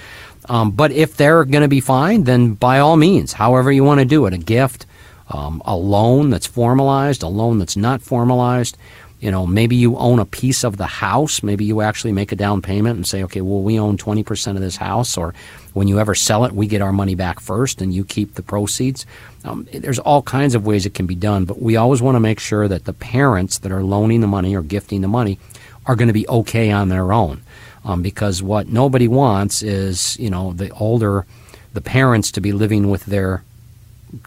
Um, 0.48 0.70
but 0.70 0.92
if 0.92 1.16
they're 1.16 1.44
going 1.44 1.62
to 1.62 1.68
be 1.68 1.80
fine, 1.80 2.24
then 2.24 2.54
by 2.54 2.78
all 2.78 2.96
means, 2.96 3.34
however 3.34 3.70
you 3.70 3.84
want 3.84 4.00
to 4.00 4.06
do 4.06 4.26
it, 4.26 4.32
a 4.32 4.38
gift, 4.38 4.86
um, 5.28 5.62
a 5.64 5.76
loan 5.76 6.30
that's 6.30 6.46
formalized, 6.46 7.22
a 7.22 7.28
loan 7.28 7.58
that's 7.58 7.76
not 7.76 8.00
formalized. 8.00 8.76
You 9.20 9.32
know, 9.32 9.46
maybe 9.46 9.74
you 9.74 9.96
own 9.96 10.20
a 10.20 10.24
piece 10.24 10.64
of 10.64 10.76
the 10.76 10.86
house. 10.86 11.42
Maybe 11.42 11.64
you 11.64 11.80
actually 11.80 12.12
make 12.12 12.30
a 12.30 12.36
down 12.36 12.62
payment 12.62 12.96
and 12.96 13.06
say, 13.06 13.24
okay, 13.24 13.40
well, 13.40 13.62
we 13.62 13.78
own 13.78 13.96
20% 13.96 14.54
of 14.54 14.60
this 14.60 14.76
house, 14.76 15.16
or 15.16 15.34
when 15.74 15.88
you 15.88 15.98
ever 15.98 16.14
sell 16.14 16.44
it, 16.44 16.52
we 16.52 16.68
get 16.68 16.82
our 16.82 16.92
money 16.92 17.16
back 17.16 17.40
first 17.40 17.82
and 17.82 17.92
you 17.92 18.04
keep 18.04 18.34
the 18.34 18.42
proceeds. 18.42 19.06
Um, 19.44 19.66
there's 19.72 19.98
all 19.98 20.22
kinds 20.22 20.54
of 20.54 20.66
ways 20.66 20.86
it 20.86 20.94
can 20.94 21.06
be 21.06 21.16
done, 21.16 21.46
but 21.46 21.60
we 21.60 21.76
always 21.76 22.00
want 22.00 22.14
to 22.14 22.20
make 22.20 22.38
sure 22.38 22.68
that 22.68 22.84
the 22.84 22.92
parents 22.92 23.58
that 23.58 23.72
are 23.72 23.82
loaning 23.82 24.20
the 24.20 24.26
money 24.28 24.54
or 24.54 24.62
gifting 24.62 25.00
the 25.00 25.08
money 25.08 25.38
are 25.84 25.96
going 25.96 26.08
to 26.08 26.14
be 26.14 26.28
okay 26.28 26.70
on 26.70 26.88
their 26.88 27.12
own. 27.12 27.42
Um, 27.84 28.02
because 28.02 28.42
what 28.42 28.68
nobody 28.68 29.08
wants 29.08 29.62
is, 29.62 30.18
you 30.18 30.30
know, 30.30 30.52
the 30.52 30.70
older, 30.70 31.26
the 31.72 31.80
parents 31.80 32.30
to 32.32 32.40
be 32.40 32.52
living 32.52 32.90
with 32.90 33.06
their 33.06 33.44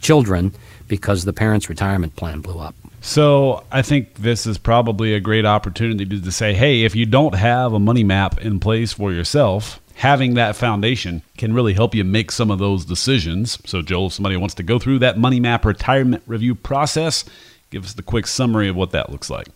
children 0.02 0.54
because 0.88 1.26
the 1.26 1.34
parents' 1.34 1.70
retirement 1.70 2.16
plan 2.16 2.42
blew 2.42 2.60
up. 2.60 2.76
So 3.02 3.64
I 3.72 3.82
think 3.82 4.16
this 4.16 4.46
is 4.46 4.58
probably 4.58 5.14
a 5.14 5.20
great 5.20 5.46
opportunity 5.46 6.06
to 6.06 6.32
say, 6.32 6.54
hey, 6.54 6.84
if 6.84 6.96
you 6.96 7.06
don't 7.06 7.34
have 7.36 7.74
a 7.74 7.80
money 7.80 8.04
map 8.04 8.40
in 8.40 8.60
place 8.60 8.94
for 8.94 9.12
yourself, 9.12 9.80
having 9.96 10.36
that 10.36 10.56
foundation 10.56 11.24
can 11.38 11.54
really 11.54 11.74
help 11.74 11.96
you 11.96 12.04
make 12.04 12.32
some 12.32 12.52
of 12.52 12.60
those 12.60 12.86
decisions. 12.86 13.58
So, 13.66 13.82
Joel, 13.82 14.08
if 14.08 14.14
somebody 14.14 14.38
wants 14.38 14.56
to 14.56 14.64
go 14.64 14.78
through 14.78 15.00
that 15.00 15.18
money 15.18 15.40
map 15.40 15.66
retirement 15.66 16.24
review 16.28 16.54
process, 16.54 17.26
give 17.72 17.86
us 17.86 17.94
the 17.94 18.04
quick 18.04 18.28
summary 18.28 18.68
of 18.68 18.76
what 18.76 18.92
that 18.92 19.10
looks 19.10 19.30
like. 19.30 19.48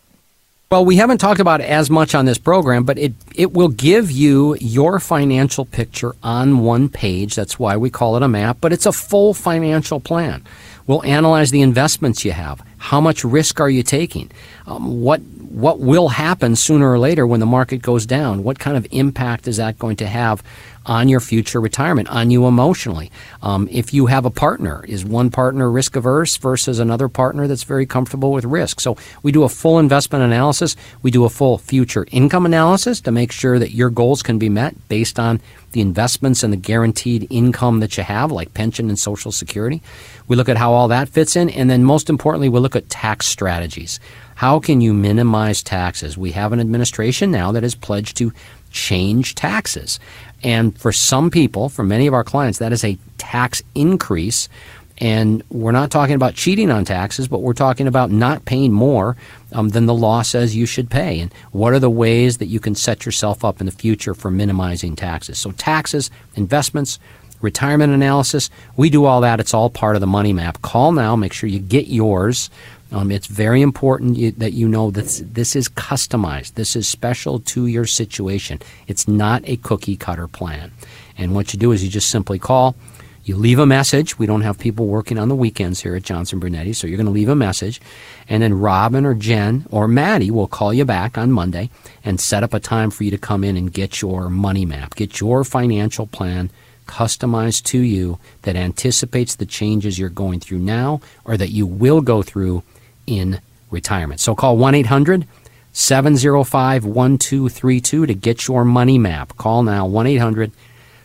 Well, 0.72 0.84
we 0.84 0.96
haven't 0.96 1.20
talked 1.20 1.40
about 1.40 1.62
it 1.62 1.66
as 1.70 1.92
much 1.92 2.16
on 2.16 2.26
this 2.26 2.40
program, 2.40 2.86
but 2.86 2.98
it, 2.98 3.14
it 3.36 3.54
will 3.54 3.68
give 3.68 4.10
you 4.10 4.58
your 4.60 5.00
financial 5.00 5.64
picture 5.64 6.16
on 6.24 6.60
one 6.60 6.90
page. 6.90 7.36
That's 7.36 7.60
why 7.60 7.78
we 7.78 7.92
call 7.92 8.18
it 8.18 8.24
a 8.24 8.28
map, 8.28 8.58
but 8.62 8.74
it's 8.74 8.88
a 8.88 8.92
full 8.92 9.36
financial 9.36 10.00
plan. 10.00 10.44
We'll 10.88 11.04
analyze 11.04 11.52
the 11.52 11.62
investments 11.62 12.26
you 12.26 12.32
have. 12.32 12.64
How 12.86 13.02
much 13.02 13.24
risk 13.24 13.60
are 13.60 13.70
you 13.70 13.82
taking? 13.82 14.30
Um, 14.68 15.02
what 15.02 15.20
what 15.56 15.80
will 15.80 16.10
happen 16.10 16.56
sooner 16.56 16.92
or 16.92 17.00
later 17.00 17.26
when 17.26 17.40
the 17.40 17.46
market 17.46 17.82
goes 17.82 18.06
down? 18.06 18.44
What 18.44 18.60
kind 18.60 18.78
of 18.78 18.86
impact 18.92 19.48
is 19.48 19.58
that 19.58 19.80
going 19.80 19.96
to 19.98 20.08
have 20.08 20.44
on 20.86 21.10
your 21.10 21.20
future 21.20 21.60
retirement, 21.60 22.10
on 22.10 22.30
you 22.30 22.46
emotionally? 22.46 23.10
Um, 23.42 23.68
if 23.72 23.94
you 23.94 24.06
have 24.08 24.26
a 24.26 24.30
partner, 24.30 24.86
is 24.88 25.04
one 25.06 25.32
partner 25.32 25.72
risk 25.72 25.96
averse 25.96 26.38
versus 26.38 26.78
another 26.78 27.08
partner 27.08 27.48
that's 27.48 27.64
very 27.64 27.86
comfortable 27.86 28.32
with 28.32 28.46
risk? 28.46 28.80
So 28.80 28.98
we 29.24 29.32
do 29.32 29.44
a 29.44 29.50
full 29.50 29.80
investment 29.80 30.24
analysis. 30.24 30.76
We 31.02 31.10
do 31.10 31.24
a 31.26 31.30
full 31.30 31.58
future 31.58 32.06
income 32.12 32.46
analysis 32.46 33.02
to 33.02 33.12
make 33.12 33.32
sure 33.32 33.58
that 33.58 33.72
your 33.72 33.90
goals 33.90 34.22
can 34.22 34.38
be 34.38 34.50
met 34.50 34.76
based 34.90 35.18
on 35.18 35.40
the 35.72 35.82
investments 35.82 36.44
and 36.44 36.54
the 36.54 36.58
guaranteed 36.58 37.28
income 37.30 37.80
that 37.80 37.98
you 37.98 38.04
have, 38.04 38.32
like 38.32 38.54
pension 38.54 38.90
and 38.90 39.00
Social 39.00 39.32
Security. 39.32 39.82
We 40.28 40.36
look 40.36 40.50
at 40.50 40.58
how 40.58 40.74
all 40.74 40.88
that 40.90 41.10
fits 41.10 41.36
in. 41.36 41.50
And 41.50 41.70
then 41.70 41.84
most 41.84 42.10
importantly, 42.10 42.50
we 42.50 42.60
look 42.60 42.75
at 42.76 42.90
tax 42.90 43.26
strategies. 43.26 44.00
How 44.36 44.60
can 44.60 44.82
you 44.82 44.94
minimize 44.94 45.64
taxes? 45.64 46.18
We 46.18 46.32
have 46.32 46.52
an 46.52 46.60
administration 46.60 47.32
now 47.32 47.52
that 47.54 47.64
has 47.64 47.76
pledged 47.76 48.18
to 48.18 48.34
change 48.72 49.36
taxes. 49.36 50.00
And 50.44 50.78
for 50.78 50.92
some 50.92 51.32
people, 51.32 51.70
for 51.70 51.84
many 51.84 52.08
of 52.08 52.14
our 52.14 52.24
clients, 52.24 52.60
that 52.60 52.74
is 52.74 52.84
a 52.84 52.98
tax 53.18 53.64
increase. 53.74 54.50
And 54.98 55.44
we're 55.50 55.72
not 55.72 55.92
talking 55.92 56.16
about 56.16 56.36
cheating 56.36 56.70
on 56.70 56.86
taxes, 56.86 57.28
but 57.28 57.42
we're 57.42 57.54
talking 57.54 57.88
about 57.88 58.12
not 58.12 58.46
paying 58.46 58.72
more 58.72 59.18
um, 59.52 59.70
than 59.70 59.88
the 59.88 59.94
law 59.94 60.22
says 60.22 60.56
you 60.56 60.66
should 60.66 60.90
pay. 60.90 61.20
And 61.20 61.34
what 61.52 61.74
are 61.74 61.80
the 61.80 61.90
ways 61.90 62.38
that 62.38 62.46
you 62.48 62.60
can 62.60 62.76
set 62.76 63.06
yourself 63.06 63.44
up 63.44 63.60
in 63.60 63.66
the 63.66 63.72
future 63.72 64.14
for 64.14 64.32
minimizing 64.32 64.96
taxes? 64.96 65.40
So, 65.40 65.52
taxes, 65.52 66.12
investments, 66.36 67.00
retirement 67.46 67.94
analysis, 67.94 68.50
we 68.76 68.90
do 68.90 69.06
all 69.06 69.22
that. 69.22 69.40
It's 69.40 69.54
all 69.54 69.70
part 69.70 69.96
of 69.96 70.02
the 70.02 70.08
money 70.08 70.34
map. 70.34 70.62
Call 70.62 70.92
now, 70.92 71.16
make 71.16 71.32
sure 71.32 71.48
you 71.48 71.60
get 71.60 71.88
yours. 71.88 72.50
Um, 72.92 73.12
it's 73.12 73.28
very 73.28 73.62
important 73.62 74.18
you, 74.18 74.32
that 74.32 74.54
you 74.54 74.68
know 74.68 74.92
that 74.92 75.22
this 75.34 75.56
is 75.56 75.70
customized. 75.70 76.56
This 76.56 76.76
is 76.76 76.88
special 76.88 77.40
to 77.40 77.68
your 77.68 77.86
situation. 77.86 78.60
It's 78.88 79.08
not 79.08 79.44
a 79.46 79.58
cookie 79.58 79.96
cutter 79.96 80.28
plan. 80.28 80.72
And 81.18 81.34
what 81.34 81.54
you 81.54 81.60
do 81.60 81.72
is 81.72 81.84
you 81.84 81.90
just 81.90 82.10
simply 82.10 82.40
call. 82.40 82.76
You 83.24 83.38
leave 83.38 83.58
a 83.58 83.66
message. 83.66 84.20
We 84.20 84.28
don't 84.28 84.42
have 84.42 84.60
people 84.60 84.86
working 84.86 85.18
on 85.18 85.30
the 85.30 85.36
weekends 85.36 85.82
here 85.82 85.96
at 85.96 86.04
Johnson 86.04 86.40
Brunetti, 86.40 86.74
so 86.74 86.86
you're 86.86 86.98
going 86.98 87.08
to 87.08 87.12
leave 87.12 87.30
a 87.30 87.36
message. 87.36 87.82
And 88.30 88.44
then 88.44 88.54
Robin 88.54 89.04
or 89.04 89.16
Jen 89.16 89.66
or 89.72 89.88
Maddie 89.88 90.30
will 90.30 90.48
call 90.48 90.72
you 90.72 90.86
back 90.86 91.18
on 91.18 91.32
Monday 91.32 91.72
and 92.04 92.22
set 92.22 92.44
up 92.44 92.54
a 92.54 92.60
time 92.60 92.92
for 92.92 93.04
you 93.04 93.10
to 93.10 93.18
come 93.18 93.44
in 93.44 93.58
and 93.58 93.74
get 93.74 94.00
your 94.00 94.30
money 94.30 94.64
map, 94.64 94.94
get 94.94 95.20
your 95.20 95.44
financial 95.44 96.06
plan 96.06 96.52
customized 96.86 97.64
to 97.66 97.80
you 97.80 98.20
that 98.44 98.56
anticipates 98.56 99.36
the 99.36 99.46
changes 99.46 100.00
you're 100.00 100.10
going 100.10 100.40
through 100.40 100.60
now 100.60 101.02
or 101.24 101.38
that 101.38 101.50
you 101.50 101.66
will 101.66 102.02
go 102.02 102.22
through 102.22 102.64
in 103.08 103.40
retirement. 103.70 104.20
So 104.20 104.36
call 104.36 104.58
1 104.58 104.76
800 104.76 105.28
705 105.74 106.86
1232 106.86 108.06
to 108.06 108.14
get 108.14 108.48
your 108.48 108.64
money 108.64 108.98
map. 108.98 109.36
Call 109.38 109.64
now 109.64 109.86
1 109.86 110.08
800 110.08 110.52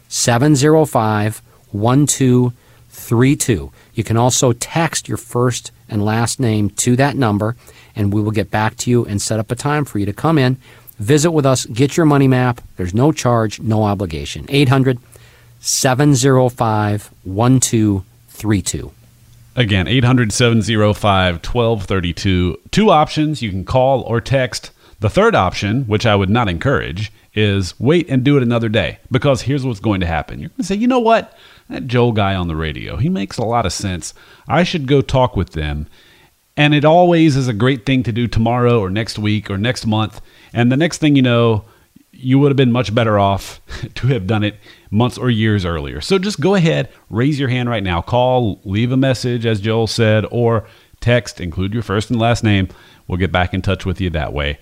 705 0.08 1.42
1232. 1.72 3.72
You 3.94 4.04
can 4.04 4.16
also 4.16 4.52
text 4.52 5.08
your 5.08 5.16
first 5.16 5.72
and 5.88 6.04
last 6.04 6.38
name 6.38 6.70
to 6.70 6.96
that 6.96 7.16
number, 7.16 7.56
and 7.96 8.12
we 8.12 8.22
will 8.22 8.30
get 8.30 8.50
back 8.50 8.76
to 8.78 8.90
you 8.90 9.04
and 9.04 9.20
set 9.20 9.40
up 9.40 9.50
a 9.50 9.56
time 9.56 9.84
for 9.84 9.98
you 9.98 10.06
to 10.06 10.12
come 10.12 10.38
in, 10.38 10.56
visit 10.98 11.32
with 11.32 11.46
us, 11.46 11.66
get 11.66 11.96
your 11.96 12.06
money 12.06 12.28
map. 12.28 12.60
There's 12.76 12.94
no 12.94 13.10
charge, 13.10 13.60
no 13.60 13.84
obligation. 13.84 14.46
800 14.48 14.98
705 15.60 17.10
1232. 17.24 18.92
Again, 19.56 19.88
800 19.88 20.32
705 20.32 21.34
1232. 21.34 22.60
Two 22.70 22.90
options 22.90 23.42
you 23.42 23.50
can 23.50 23.64
call 23.64 24.00
or 24.02 24.20
text. 24.20 24.70
The 25.00 25.10
third 25.10 25.34
option, 25.34 25.84
which 25.84 26.06
I 26.06 26.16
would 26.16 26.30
not 26.30 26.48
encourage, 26.48 27.12
is 27.34 27.78
wait 27.78 28.08
and 28.08 28.24
do 28.24 28.36
it 28.36 28.42
another 28.42 28.68
day. 28.68 28.98
Because 29.10 29.42
here's 29.42 29.64
what's 29.64 29.80
going 29.80 30.00
to 30.00 30.06
happen. 30.06 30.40
You're 30.40 30.48
going 30.48 30.58
to 30.58 30.64
say, 30.64 30.76
you 30.76 30.86
know 30.86 30.98
what? 30.98 31.36
That 31.68 31.86
Joel 31.86 32.12
guy 32.12 32.34
on 32.34 32.48
the 32.48 32.56
radio, 32.56 32.96
he 32.96 33.08
makes 33.08 33.38
a 33.38 33.44
lot 33.44 33.66
of 33.66 33.72
sense. 33.72 34.14
I 34.48 34.62
should 34.62 34.86
go 34.86 35.00
talk 35.02 35.36
with 35.36 35.50
them. 35.50 35.86
And 36.56 36.74
it 36.74 36.84
always 36.84 37.36
is 37.36 37.48
a 37.48 37.52
great 37.52 37.86
thing 37.86 38.02
to 38.02 38.12
do 38.12 38.26
tomorrow 38.26 38.80
or 38.80 38.90
next 38.90 39.18
week 39.18 39.50
or 39.50 39.56
next 39.56 39.86
month. 39.86 40.20
And 40.52 40.70
the 40.70 40.76
next 40.76 40.98
thing 40.98 41.16
you 41.16 41.22
know, 41.22 41.64
you 42.12 42.38
would 42.38 42.50
have 42.50 42.56
been 42.56 42.72
much 42.72 42.94
better 42.94 43.18
off 43.18 43.60
to 43.94 44.08
have 44.08 44.26
done 44.26 44.42
it 44.42 44.56
months 44.90 45.16
or 45.16 45.30
years 45.30 45.64
earlier. 45.64 46.00
So 46.00 46.18
just 46.18 46.40
go 46.40 46.54
ahead, 46.54 46.88
raise 47.08 47.38
your 47.38 47.48
hand 47.48 47.68
right 47.68 47.82
now, 47.82 48.02
call, 48.02 48.60
leave 48.64 48.92
a 48.92 48.96
message, 48.96 49.46
as 49.46 49.60
Joel 49.60 49.86
said, 49.86 50.26
or 50.30 50.66
text, 51.00 51.40
include 51.40 51.72
your 51.72 51.82
first 51.82 52.10
and 52.10 52.18
last 52.18 52.42
name. 52.42 52.68
We'll 53.06 53.18
get 53.18 53.32
back 53.32 53.54
in 53.54 53.62
touch 53.62 53.86
with 53.86 54.00
you 54.00 54.10
that 54.10 54.32
way. 54.32 54.58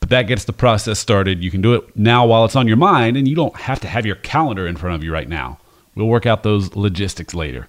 But 0.00 0.10
that 0.10 0.22
gets 0.22 0.44
the 0.44 0.52
process 0.52 0.98
started. 0.98 1.42
You 1.42 1.50
can 1.50 1.62
do 1.62 1.74
it 1.74 1.96
now 1.96 2.26
while 2.26 2.44
it's 2.44 2.56
on 2.56 2.68
your 2.68 2.76
mind, 2.76 3.16
and 3.16 3.26
you 3.26 3.34
don't 3.34 3.56
have 3.56 3.80
to 3.80 3.88
have 3.88 4.04
your 4.04 4.16
calendar 4.16 4.66
in 4.66 4.76
front 4.76 4.96
of 4.96 5.04
you 5.04 5.12
right 5.12 5.28
now. 5.28 5.58
We'll 5.94 6.08
work 6.08 6.26
out 6.26 6.42
those 6.42 6.74
logistics 6.74 7.34
later. 7.34 7.68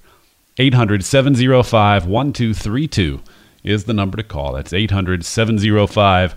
800 0.57 1.03
705 1.03 2.07
1232 2.07 3.21
is 3.63 3.85
the 3.85 3.93
number 3.93 4.17
to 4.17 4.23
call. 4.23 4.53
That's 4.53 4.73
800 4.73 5.25
705 5.25 6.35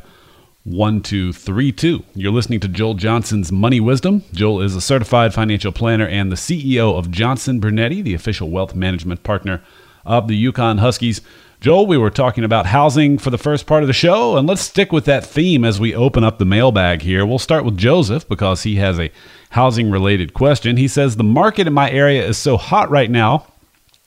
1232. 0.71 2.05
You're 2.15 2.33
listening 2.33 2.61
to 2.61 2.69
Joel 2.69 2.95
Johnson's 2.95 3.51
Money 3.51 3.81
Wisdom. 3.81 4.23
Joel 4.33 4.61
is 4.61 4.77
a 4.77 4.81
certified 4.81 5.33
financial 5.33 5.73
planner 5.73 6.07
and 6.07 6.31
the 6.31 6.37
CEO 6.37 6.99
of 6.99 7.11
Johnson 7.11 7.59
Brunetti, 7.59 8.03
the 8.03 8.15
official 8.15 8.51
wealth 8.51 8.75
management 8.75 9.23
partner 9.23 9.63
of 10.05 10.29
the 10.29 10.47
UConn 10.47 10.79
Huskies. 10.79 11.23
Joel, 11.61 11.87
we 11.87 11.97
were 11.97 12.11
talking 12.11 12.45
about 12.45 12.67
housing 12.67 13.19
for 13.19 13.31
the 13.31 13.39
first 13.39 13.67
part 13.67 13.83
of 13.83 13.87
the 13.87 13.93
show, 13.93 14.37
and 14.37 14.47
let's 14.47 14.61
stick 14.61 14.93
with 14.93 15.07
that 15.07 15.25
theme 15.25 15.65
as 15.65 15.81
we 15.81 15.95
open 15.95 16.23
up 16.23 16.39
the 16.39 16.45
mailbag 16.45 17.03
here. 17.03 17.25
We'll 17.25 17.39
start 17.39 17.65
with 17.65 17.79
Joseph 17.79 18.29
because 18.29 18.63
he 18.63 18.77
has 18.77 19.01
a 19.01 19.11
housing 19.51 19.91
related 19.91 20.35
question. 20.35 20.77
He 20.77 20.87
says, 20.87 21.17
The 21.17 21.25
market 21.25 21.67
in 21.67 21.73
my 21.73 21.91
area 21.91 22.25
is 22.27 22.37
so 22.37 22.59
hot 22.59 22.91
right 22.91 23.11
now 23.11 23.47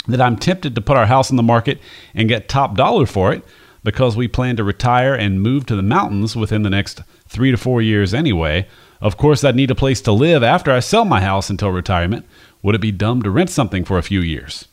that 0.08 0.22
I'm 0.22 0.38
tempted 0.38 0.76
to 0.76 0.82
put 0.82 0.98
our 0.98 1.08
house 1.08 1.32
on 1.32 1.38
the 1.38 1.44
market 1.44 1.80
and 2.14 2.30
get 2.30 2.48
top 2.48 2.76
dollar 2.76 3.06
for 3.06 3.34
it 3.34 3.44
because 3.84 4.16
we 4.16 4.28
plan 4.28 4.56
to 4.58 4.64
retire 4.64 5.14
and 5.14 5.42
move 5.42 5.66
to 5.66 5.76
the 5.76 5.82
mountains 5.82 6.36
within 6.36 6.64
the 6.64 6.70
next 6.70 7.02
three 7.28 7.52
to 7.52 7.58
four 7.58 7.82
years 7.82 8.14
anyway. 8.14 8.68
Of 9.00 9.18
course, 9.18 9.44
I'd 9.44 9.56
need 9.56 9.72
a 9.72 9.76
place 9.76 10.02
to 10.02 10.12
live 10.12 10.44
after 10.44 10.72
I 10.72 10.80
sell 10.80 11.06
my 11.06 11.22
house 11.22 11.50
until 11.50 11.72
retirement. 11.72 12.26
Would 12.62 12.76
it 12.76 12.82
be 12.82 12.92
dumb 12.92 13.24
to 13.24 13.32
rent 13.32 13.50
something 13.50 13.84
for 13.84 13.98
a 13.98 14.04
few 14.04 14.22
years? 14.22 14.68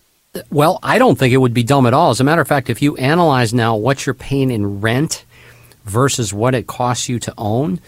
Well, 0.51 0.79
I 0.83 0.99
don't 0.99 1.19
think 1.19 1.33
it 1.33 1.39
would 1.39 1.55
be 1.55 1.63
dumb 1.63 1.87
at 1.87 1.95
all. 1.95 2.11
As 2.11 2.21
a 2.21 2.25
matter 2.25 2.43
of 2.43 2.49
fact, 2.49 2.69
if 2.69 2.83
you 2.83 2.97
analyze 2.97 3.55
now 3.55 3.75
what 3.75 4.05
you're 4.05 4.15
paying 4.15 4.51
in 4.51 4.81
rent 4.81 5.25
versus 5.85 6.35
what 6.35 6.55
it 6.55 6.67
costs 6.67 7.09
you 7.09 7.19
to 7.21 7.33
own, 7.39 7.81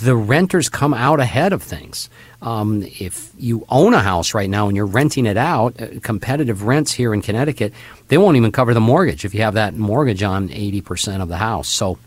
the 0.00 0.16
renters 0.16 0.68
come 0.68 0.94
out 0.94 1.20
ahead 1.20 1.52
of 1.52 1.62
things. 1.62 2.08
Um, 2.40 2.82
if 2.82 3.30
you 3.38 3.64
own 3.68 3.94
a 3.94 4.00
house 4.00 4.34
right 4.34 4.50
now 4.50 4.66
and 4.68 4.76
you're 4.76 4.86
renting 4.86 5.26
it 5.26 5.36
out, 5.36 5.80
uh, 5.80 6.00
competitive 6.02 6.64
rents 6.64 6.92
here 6.92 7.14
in 7.14 7.22
Connecticut, 7.22 7.72
they 8.08 8.18
won't 8.18 8.36
even 8.36 8.52
cover 8.52 8.74
the 8.74 8.80
mortgage 8.80 9.24
if 9.24 9.34
you 9.34 9.42
have 9.42 9.54
that 9.54 9.74
mortgage 9.74 10.22
on 10.22 10.48
80% 10.48 11.20
of 11.20 11.28
the 11.28 11.36
house. 11.36 11.68
So 11.68 11.98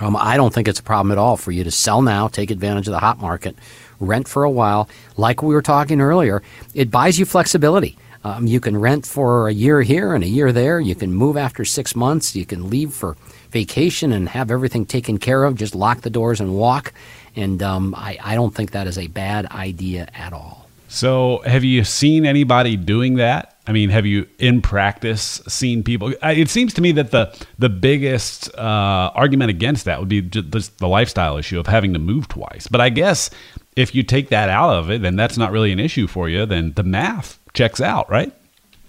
um, 0.00 0.16
I 0.16 0.36
don't 0.36 0.52
think 0.52 0.68
it's 0.68 0.80
a 0.80 0.84
problem 0.84 1.10
at 1.10 1.18
all 1.18 1.36
for 1.36 1.50
you 1.50 1.64
to 1.64 1.70
sell 1.70 2.02
now, 2.02 2.28
take 2.28 2.50
advantage 2.50 2.86
of 2.86 2.92
the 2.92 3.00
hot 3.00 3.18
market, 3.20 3.56
rent 3.98 4.28
for 4.28 4.44
a 4.44 4.50
while. 4.50 4.88
Like 5.16 5.42
we 5.42 5.54
were 5.54 5.62
talking 5.62 6.00
earlier, 6.00 6.42
it 6.74 6.90
buys 6.90 7.18
you 7.18 7.24
flexibility. 7.24 7.96
Um, 8.22 8.46
you 8.46 8.60
can 8.60 8.76
rent 8.76 9.06
for 9.06 9.48
a 9.48 9.52
year 9.52 9.82
here 9.82 10.14
and 10.14 10.22
a 10.22 10.28
year 10.28 10.52
there. 10.52 10.80
You 10.80 10.94
can 10.94 11.12
move 11.12 11.36
after 11.36 11.64
six 11.64 11.96
months. 11.96 12.36
You 12.36 12.44
can 12.44 12.68
leave 12.68 12.92
for 12.92 13.16
vacation 13.50 14.12
and 14.12 14.28
have 14.28 14.50
everything 14.50 14.86
taken 14.86 15.18
care 15.18 15.44
of. 15.44 15.56
Just 15.56 15.74
lock 15.74 16.02
the 16.02 16.10
doors 16.10 16.40
and 16.40 16.54
walk. 16.54 16.92
And 17.36 17.62
um, 17.62 17.94
I, 17.94 18.18
I 18.22 18.34
don't 18.34 18.54
think 18.54 18.72
that 18.72 18.86
is 18.86 18.98
a 18.98 19.06
bad 19.06 19.46
idea 19.46 20.08
at 20.14 20.32
all. 20.32 20.68
So, 20.90 21.42
have 21.44 21.64
you 21.64 21.84
seen 21.84 22.24
anybody 22.24 22.76
doing 22.76 23.16
that? 23.16 23.56
I 23.66 23.72
mean, 23.72 23.90
have 23.90 24.06
you 24.06 24.26
in 24.38 24.62
practice 24.62 25.42
seen 25.46 25.82
people? 25.82 26.14
It 26.22 26.48
seems 26.48 26.72
to 26.74 26.80
me 26.80 26.92
that 26.92 27.10
the 27.10 27.36
the 27.58 27.68
biggest 27.68 28.48
uh, 28.56 29.12
argument 29.14 29.50
against 29.50 29.84
that 29.84 30.00
would 30.00 30.08
be 30.08 30.22
just 30.22 30.78
the 30.78 30.88
lifestyle 30.88 31.36
issue 31.36 31.60
of 31.60 31.66
having 31.66 31.92
to 31.92 31.98
move 31.98 32.28
twice. 32.28 32.66
But 32.66 32.80
I 32.80 32.88
guess 32.88 33.28
if 33.76 33.94
you 33.94 34.02
take 34.02 34.30
that 34.30 34.48
out 34.48 34.72
of 34.74 34.90
it, 34.90 35.02
then 35.02 35.16
that's 35.16 35.36
not 35.36 35.52
really 35.52 35.70
an 35.70 35.78
issue 35.78 36.06
for 36.06 36.30
you. 36.30 36.46
Then 36.46 36.72
the 36.72 36.82
math 36.82 37.38
checks 37.52 37.82
out, 37.82 38.08
right? 38.10 38.32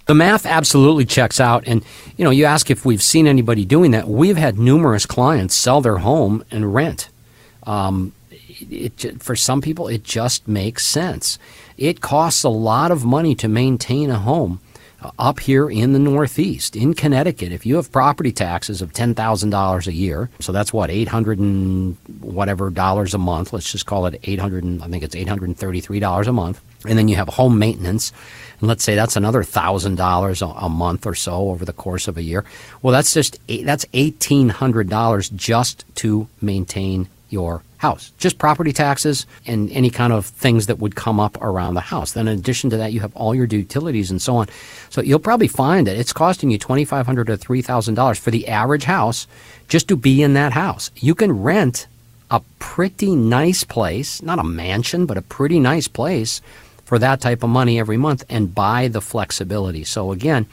The 0.09 0.15
math 0.15 0.47
absolutely 0.47 1.05
checks 1.05 1.39
out. 1.39 1.67
And, 1.67 1.85
you 2.17 2.25
know, 2.25 2.31
you 2.31 2.45
ask 2.45 2.71
if 2.71 2.83
we've 2.83 2.99
seen 2.99 3.27
anybody 3.27 3.63
doing 3.63 3.91
that. 3.91 4.07
We've 4.07 4.37
had 4.37 4.57
numerous 4.57 5.05
clients 5.05 5.53
sell 5.53 5.81
their 5.81 5.99
home 5.99 6.43
and 6.49 6.73
rent. 6.73 7.09
Um, 7.61 8.13
it, 8.31 9.05
it, 9.05 9.21
for 9.21 9.35
some 9.35 9.61
people, 9.61 9.87
it 9.87 10.03
just 10.03 10.47
makes 10.47 10.83
sense. 10.83 11.37
It 11.77 12.01
costs 12.01 12.43
a 12.43 12.49
lot 12.49 12.89
of 12.89 13.05
money 13.05 13.35
to 13.35 13.47
maintain 13.47 14.09
a 14.09 14.17
home 14.17 14.59
up 15.17 15.39
here 15.39 15.69
in 15.69 15.93
the 15.93 15.99
Northeast, 15.99 16.75
in 16.75 16.93
Connecticut. 16.93 17.51
If 17.51 17.65
you 17.65 17.75
have 17.77 17.91
property 17.91 18.31
taxes 18.31 18.81
of 18.81 18.93
ten 18.93 19.15
thousand 19.15 19.49
dollars 19.49 19.87
a 19.87 19.93
year, 19.93 20.29
so 20.39 20.51
that's 20.51 20.73
what 20.73 20.89
eight 20.89 21.07
hundred 21.07 21.39
and 21.39 21.95
whatever 22.19 22.69
dollars 22.69 23.13
a 23.13 23.17
month. 23.17 23.53
Let's 23.53 23.71
just 23.71 23.85
call 23.85 24.05
it 24.05 24.19
eight 24.23 24.39
hundred. 24.39 24.65
I 24.81 24.87
think 24.87 25.03
it's 25.03 25.15
eight 25.15 25.27
hundred 25.27 25.49
and 25.49 25.57
thirty-three 25.57 25.99
dollars 25.99 26.27
a 26.27 26.33
month, 26.33 26.61
and 26.85 26.97
then 26.97 27.07
you 27.07 27.15
have 27.15 27.29
home 27.29 27.59
maintenance 27.59 28.11
and 28.59 28.67
let's 28.67 28.83
say 28.83 28.95
that's 28.95 29.15
another 29.15 29.43
thousand 29.43 29.95
dollars 29.95 30.41
a 30.41 30.69
month 30.69 31.05
or 31.05 31.15
so 31.15 31.49
over 31.49 31.65
the 31.65 31.73
course 31.73 32.07
of 32.07 32.17
a 32.17 32.21
year. 32.21 32.43
Well, 32.81 32.91
that's 32.91 33.13
just 33.13 33.39
that's 33.47 33.85
eighteen 33.93 34.49
hundred 34.49 34.89
dollars 34.89 35.29
just 35.29 35.85
to 35.95 36.27
maintain 36.41 37.07
your 37.29 37.63
house. 37.79 38.11
Just 38.17 38.37
property 38.37 38.71
taxes 38.71 39.25
and 39.45 39.71
any 39.71 39.89
kind 39.89 40.13
of 40.13 40.25
things 40.25 40.67
that 40.67 40.79
would 40.79 40.95
come 40.95 41.19
up 41.19 41.37
around 41.41 41.73
the 41.73 41.81
house. 41.81 42.11
Then, 42.11 42.27
in 42.27 42.37
addition 42.37 42.69
to 42.69 42.77
that, 42.77 42.93
you 42.93 42.99
have 42.99 43.15
all 43.15 43.33
your 43.33 43.45
utilities 43.45 44.11
and 44.11 44.21
so 44.21 44.35
on. 44.35 44.47
So 44.89 45.01
you'll 45.01 45.19
probably 45.19 45.47
find 45.47 45.87
that 45.87 45.95
it's 45.97 46.13
costing 46.13 46.51
you 46.51 46.59
$2,500 46.59 47.25
to 47.25 47.37
three 47.37 47.61
thousand 47.61 47.95
dollars 47.95 48.19
for 48.19 48.31
the 48.31 48.47
average 48.47 48.83
house 48.83 49.27
just 49.67 49.87
to 49.87 49.95
be 49.95 50.21
in 50.21 50.33
that 50.33 50.53
house. 50.53 50.91
You 50.97 51.15
can 51.15 51.41
rent 51.41 51.87
a 52.29 52.41
pretty 52.59 53.15
nice 53.15 53.63
place, 53.63 54.21
not 54.21 54.39
a 54.39 54.43
mansion, 54.43 55.05
but 55.05 55.17
a 55.17 55.21
pretty 55.21 55.59
nice 55.59 55.87
place 55.87 56.41
for 56.83 56.99
that 56.99 57.21
type 57.21 57.43
of 57.43 57.49
money 57.49 57.79
every 57.79 57.97
month 57.97 58.23
and 58.29 58.53
buy 58.53 58.87
the 58.87 59.01
flexibility. 59.01 59.83
So 59.83 60.11
again, 60.11 60.47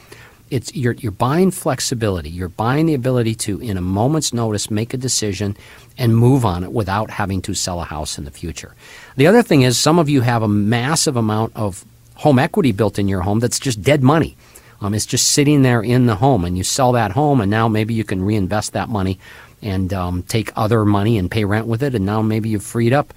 it's 0.50 0.74
you're 0.74 0.92
you're 0.94 1.12
buying 1.12 1.50
flexibility. 1.50 2.30
You're 2.30 2.48
buying 2.48 2.86
the 2.86 2.94
ability 2.94 3.34
to 3.36 3.60
in 3.60 3.76
a 3.76 3.80
moment's 3.80 4.32
notice 4.32 4.70
make 4.70 4.94
a 4.94 4.96
decision 4.96 5.56
and 5.98 6.16
move 6.16 6.44
on 6.44 6.62
it 6.62 6.72
without 6.72 7.10
having 7.10 7.42
to 7.42 7.54
sell 7.54 7.80
a 7.80 7.84
house 7.84 8.18
in 8.18 8.24
the 8.24 8.30
future. 8.30 8.74
The 9.16 9.26
other 9.26 9.42
thing 9.42 9.62
is 9.62 9.78
some 9.78 9.98
of 9.98 10.08
you 10.08 10.20
have 10.20 10.42
a 10.42 10.48
massive 10.48 11.16
amount 11.16 11.56
of 11.56 11.84
home 12.16 12.38
equity 12.38 12.72
built 12.72 12.98
in 12.98 13.08
your 13.08 13.22
home 13.22 13.40
that's 13.40 13.58
just 13.58 13.82
dead 13.82 14.02
money. 14.02 14.36
Um, 14.80 14.94
it's 14.94 15.06
just 15.06 15.28
sitting 15.28 15.62
there 15.62 15.82
in 15.82 16.06
the 16.06 16.16
home, 16.16 16.44
and 16.44 16.56
you 16.56 16.62
sell 16.62 16.92
that 16.92 17.12
home, 17.12 17.40
and 17.40 17.50
now 17.50 17.66
maybe 17.66 17.94
you 17.94 18.04
can 18.04 18.22
reinvest 18.22 18.74
that 18.74 18.90
money 18.90 19.18
and 19.62 19.92
um, 19.92 20.22
take 20.22 20.52
other 20.54 20.84
money 20.84 21.16
and 21.16 21.30
pay 21.30 21.44
rent 21.44 21.66
with 21.66 21.82
it, 21.82 21.94
and 21.94 22.04
now 22.04 22.20
maybe 22.20 22.50
you've 22.50 22.62
freed 22.62 22.92
up 22.92 23.14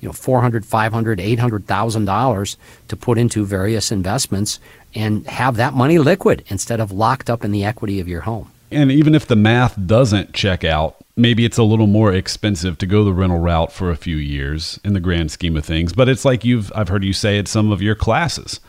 you 0.00 0.08
know, 0.08 0.12
400, 0.12 0.64
500, 0.64 1.20
800,000 1.20 2.04
dollars 2.04 2.56
to 2.88 2.96
put 2.96 3.18
into 3.18 3.44
various 3.44 3.92
investments 3.92 4.58
and 4.94 5.26
have 5.26 5.56
that 5.56 5.74
money 5.74 5.98
liquid 5.98 6.44
instead 6.48 6.80
of 6.80 6.90
locked 6.90 7.30
up 7.30 7.44
in 7.44 7.52
the 7.52 7.64
equity 7.64 8.00
of 8.00 8.08
your 8.08 8.22
home. 8.22 8.50
And 8.70 8.90
even 8.90 9.14
if 9.14 9.26
the 9.26 9.36
math 9.36 9.76
doesn't 9.86 10.32
check 10.32 10.64
out, 10.64 10.96
maybe 11.16 11.44
it's 11.44 11.58
a 11.58 11.62
little 11.62 11.86
more 11.86 12.12
expensive 12.12 12.78
to 12.78 12.86
go 12.86 13.04
the 13.04 13.12
rental 13.12 13.38
route 13.38 13.72
for 13.72 13.90
a 13.90 13.96
few 13.96 14.16
years 14.16 14.78
in 14.84 14.92
the 14.92 15.00
grand 15.00 15.30
scheme 15.30 15.56
of 15.56 15.64
things. 15.64 15.92
But 15.92 16.08
it's 16.08 16.24
like 16.24 16.44
you've 16.44 16.72
I've 16.74 16.88
heard 16.88 17.04
you 17.04 17.12
say 17.12 17.38
at 17.38 17.48
some 17.48 17.72
of 17.72 17.82
your 17.82 17.94
classes 17.94 18.60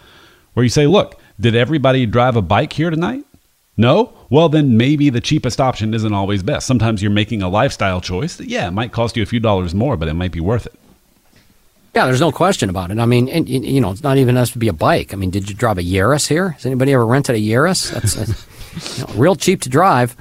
where 0.54 0.64
you 0.64 0.70
say, 0.70 0.88
"Look, 0.88 1.20
did 1.40 1.56
everybody 1.56 2.06
drive 2.06 2.36
a 2.36 2.42
bike 2.42 2.74
here 2.74 2.90
tonight?" 2.90 3.26
No? 3.78 4.14
Well, 4.30 4.50
then 4.50 4.78
maybe 4.78 5.10
the 5.10 5.22
cheapest 5.22 5.60
option 5.62 5.94
isn't 5.94 6.14
always 6.14 6.44
best. 6.44 6.68
Sometimes 6.68 7.02
you're 7.02 7.12
making 7.12 7.42
a 7.42 7.50
lifestyle 7.50 8.02
choice 8.02 8.36
that, 8.36 8.48
yeah, 8.48 8.68
it 8.68 8.72
might 8.72 8.92
cost 8.92 9.16
you 9.16 9.24
a 9.24 9.26
few 9.26 9.40
dollars 9.40 9.74
more, 9.74 9.98
but 9.98 10.08
it 10.08 10.14
might 10.14 10.32
be 10.32 10.40
worth 10.40 10.66
it. 10.66 10.74
Yeah, 11.94 12.06
there's 12.06 12.22
no 12.22 12.32
question 12.32 12.70
about 12.70 12.90
it. 12.92 13.00
I 13.00 13.06
mean, 13.06 13.28
and, 13.28 13.50
you 13.50 13.82
know, 13.82 13.92
it's 13.92 14.04
not 14.04 14.18
even 14.18 14.38
has 14.38 14.52
to 14.52 14.60
be 14.60 14.70
a 14.70 14.74
bike. 14.74 15.14
I 15.14 15.18
mean, 15.18 15.30
did 15.30 15.50
you 15.50 15.56
drive 15.56 15.78
a 15.78 15.84
Yaris 15.84 16.28
here? 16.28 16.50
Has 16.50 16.66
anybody 16.66 16.94
ever 16.94 17.06
rented 17.06 17.36
a 17.36 17.40
Yaris? 17.40 17.92
That's, 17.92 18.14
that's 18.16 18.98
you 18.98 19.06
know, 19.06 19.14
real 19.20 19.36
cheap 19.36 19.62
to 19.64 19.70
drive. 19.70 20.16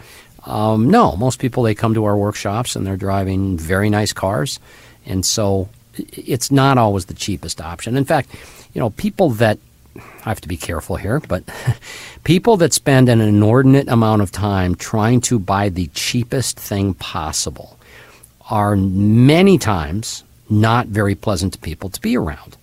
Um, 0.47 0.91
no, 0.91 1.17
most 1.17 1.39
people 1.39 1.63
they 1.63 1.75
come 1.75 1.95
to 1.95 2.05
our 2.05 2.17
workshops 2.17 2.75
and 2.75 2.85
they're 2.85 2.97
driving 2.97 3.57
very 3.57 3.89
nice 3.91 4.13
cars, 4.13 4.59
and 5.07 5.25
so 5.25 5.69
it's 5.95 6.51
not 6.51 6.79
always 6.79 7.05
the 7.07 7.15
cheapest 7.15 7.61
option. 7.61 7.97
In 7.97 8.05
fact, 8.05 8.35
you 8.73 8.81
know, 8.81 8.91
people 8.91 9.31
that 9.31 9.59
I 9.97 10.29
have 10.29 10.41
to 10.41 10.49
be 10.49 10.57
careful 10.57 10.97
here, 10.97 11.21
but 11.21 11.45
people 12.25 12.57
that 12.59 12.73
spend 12.73 13.09
an 13.09 13.21
inordinate 13.21 13.89
amount 13.89 14.23
of 14.23 14.33
time 14.33 14.75
trying 14.75 15.21
to 15.23 15.39
buy 15.39 15.69
the 15.69 15.89
cheapest 15.89 16.59
thing 16.59 16.95
possible 16.95 17.79
are 18.49 18.77
many 18.77 19.59
times 19.59 20.25
not 20.51 20.89
very 20.89 21.15
pleasant 21.15 21.53
to 21.53 21.59
people 21.59 21.89
to 21.91 22.01
be 22.01 22.17
around. 22.17 22.57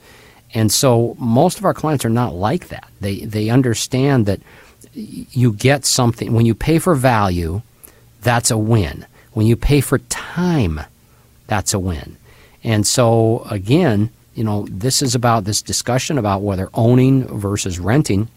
And 0.53 0.71
so 0.71 1.15
most 1.19 1.57
of 1.57 1.65
our 1.65 1.73
clients 1.73 2.05
are 2.05 2.09
not 2.09 2.33
like 2.35 2.69
that. 2.69 2.87
They 3.01 3.19
they 3.19 3.49
understand 3.49 4.25
that 4.25 4.41
you 4.93 5.53
get 5.53 5.85
something 5.85 6.33
when 6.33 6.45
you 6.45 6.55
pay 6.55 6.79
for 6.79 6.95
value, 6.95 7.61
that's 8.21 8.51
a 8.51 8.57
win. 8.57 9.05
When 9.33 9.45
you 9.45 9.55
pay 9.55 9.81
for 9.81 9.99
time, 9.99 10.81
that's 11.47 11.73
a 11.73 11.79
win. 11.79 12.17
And 12.63 12.87
so 12.87 13.45
again, 13.49 14.09
you 14.33 14.43
know, 14.43 14.67
this 14.69 15.01
is 15.01 15.15
about 15.15 15.43
this 15.43 15.61
discussion 15.61 16.17
about 16.17 16.41
whether 16.41 16.69
owning 16.73 17.25
versus 17.27 17.79
renting. 17.79 18.27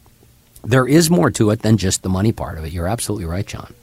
There 0.63 0.87
is 0.87 1.11
more 1.11 1.31
to 1.33 1.51
it 1.51 1.63
than 1.63 1.77
just 1.77 2.03
the 2.03 2.09
money 2.09 2.33
part 2.33 2.59
of 2.59 2.65
it. 2.65 2.73
You're 2.73 2.89
absolutely 2.89 3.27
right, 3.27 3.47
John. 3.47 3.75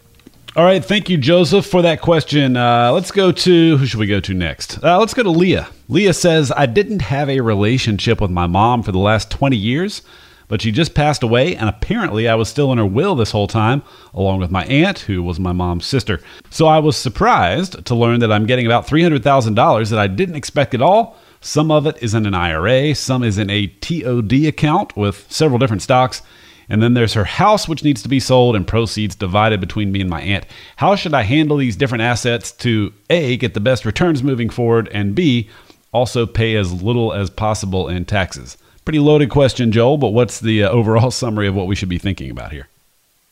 All 0.58 0.64
right, 0.64 0.84
thank 0.84 1.08
you, 1.08 1.20
Joseph, 1.20 1.68
for 1.68 1.84
that 1.84 2.02
question. 2.02 2.58
Uh, 2.58 2.92
let's 2.92 3.12
go 3.12 3.32
to 3.32 3.78
who 3.78 3.86
should 3.86 4.00
we 4.00 4.08
go 4.08 4.20
to 4.20 4.34
next? 4.34 4.84
Uh, 4.84 4.98
let's 4.98 5.14
go 5.14 5.22
to 5.22 5.30
Leah. 5.30 5.70
Leah 5.88 6.16
says, 6.16 6.52
I 6.52 6.66
didn't 6.66 7.04
have 7.04 7.30
a 7.30 7.42
relationship 7.42 8.20
with 8.20 8.32
my 8.32 8.48
mom 8.48 8.82
for 8.82 8.92
the 8.92 8.98
last 8.98 9.30
20 9.30 9.56
years, 9.56 10.02
but 10.48 10.64
she 10.64 10.72
just 10.72 10.96
passed 10.96 11.22
away, 11.22 11.56
and 11.56 11.70
apparently 11.70 12.28
I 12.28 12.34
was 12.34 12.50
still 12.50 12.72
in 12.72 12.80
her 12.80 12.88
will 12.88 13.14
this 13.14 13.30
whole 13.30 13.46
time, 13.46 13.84
along 14.16 14.40
with 14.40 14.50
my 14.50 14.66
aunt, 14.66 14.98
who 14.98 15.22
was 15.22 15.40
my 15.40 15.52
mom's 15.52 15.86
sister. 15.86 16.22
So 16.50 16.66
I 16.66 16.80
was 16.80 16.98
surprised 16.98 17.86
to 17.86 17.94
learn 17.94 18.20
that 18.22 18.32
I'm 18.32 18.48
getting 18.48 18.66
about 18.66 18.88
$300,000 18.88 19.90
that 19.92 20.00
I 20.00 20.08
didn't 20.08 20.38
expect 20.38 20.74
at 20.74 20.82
all. 20.82 21.20
Some 21.40 21.70
of 21.70 21.86
it 21.86 22.02
is 22.02 22.16
in 22.16 22.26
an 22.26 22.34
IRA, 22.34 22.96
some 22.96 23.22
is 23.22 23.38
in 23.38 23.52
a 23.52 23.68
TOD 23.68 24.48
account 24.48 24.98
with 24.98 25.32
several 25.32 25.60
different 25.60 25.84
stocks 25.84 26.24
and 26.70 26.82
then 26.82 26.94
there's 26.94 27.14
her 27.14 27.24
house, 27.24 27.68
which 27.68 27.84
needs 27.84 28.02
to 28.04 28.10
be 28.10 28.20
sold 28.20 28.56
and 28.56 28.68
proceeds 28.68 29.16
divided 29.16 29.60
between 29.60 29.92
me 29.92 30.02
and 30.02 30.10
my 30.10 30.22
aunt. 30.22 30.46
How 30.76 30.96
should 30.96 31.14
I 31.14 31.24
handle 31.24 31.58
these 31.58 31.76
different 31.76 32.04
assets 32.04 32.52
to 32.54 32.94
A, 33.10 33.38
get 33.38 33.54
the 33.54 33.60
best 33.60 33.86
returns 33.86 34.24
moving 34.24 34.50
forward, 34.50 34.90
and 34.92 35.16
B, 35.16 35.50
also 35.92 36.26
pay 36.26 36.56
as 36.56 36.82
little 36.84 37.14
as 37.14 37.30
possible 37.30 37.88
in 37.88 38.06
taxes? 38.06 38.58
Pretty 38.84 39.00
loaded 39.00 39.30
question, 39.30 39.72
Joel, 39.72 39.98
but 39.98 40.10
what's 40.10 40.40
the 40.40 40.64
uh, 40.64 40.70
overall 40.70 41.12
summary 41.12 41.48
of 41.48 41.56
what 41.56 41.68
we 41.68 41.76
should 41.76 41.90
be 41.90 41.98
thinking 41.98 42.30
about 42.30 42.52
here? 42.52 42.68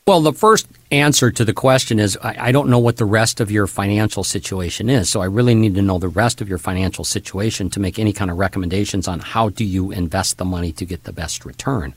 Well, 0.06 0.20
the 0.20 0.32
first 0.32 0.68
answer 0.92 1.32
to 1.32 1.44
the 1.44 1.52
question 1.52 1.98
is 1.98 2.16
I, 2.22 2.36
I, 2.38 2.52
don't 2.52 2.68
know 2.68 2.78
what 2.78 2.96
the 2.96 3.04
rest 3.04 3.40
of 3.40 3.50
your 3.50 3.66
financial 3.66 4.22
situation 4.22 4.88
is. 4.88 5.10
So 5.10 5.20
I 5.20 5.24
really 5.24 5.56
need 5.56 5.74
to 5.74 5.82
know 5.82 5.98
the 5.98 6.06
rest 6.06 6.40
of 6.40 6.48
your 6.48 6.58
financial 6.58 7.02
situation 7.02 7.70
to 7.70 7.80
make 7.80 7.98
any 7.98 8.12
kind 8.12 8.30
of 8.30 8.36
recommendations 8.36 9.08
on 9.08 9.18
how 9.18 9.48
do 9.48 9.64
you 9.64 9.90
invest 9.90 10.38
the 10.38 10.44
money 10.44 10.70
to 10.70 10.84
get 10.84 11.02
the 11.02 11.12
best 11.12 11.44
return. 11.44 11.92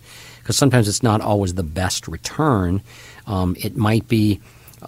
Because 0.50 0.58
sometimes 0.58 0.88
it's 0.88 1.04
not 1.04 1.22
always 1.22 1.54
the 1.54 1.62
best 1.62 2.08
return. 2.08 2.82
Um, 3.28 3.56
it 3.60 3.78
might 3.78 4.08
be 4.08 4.42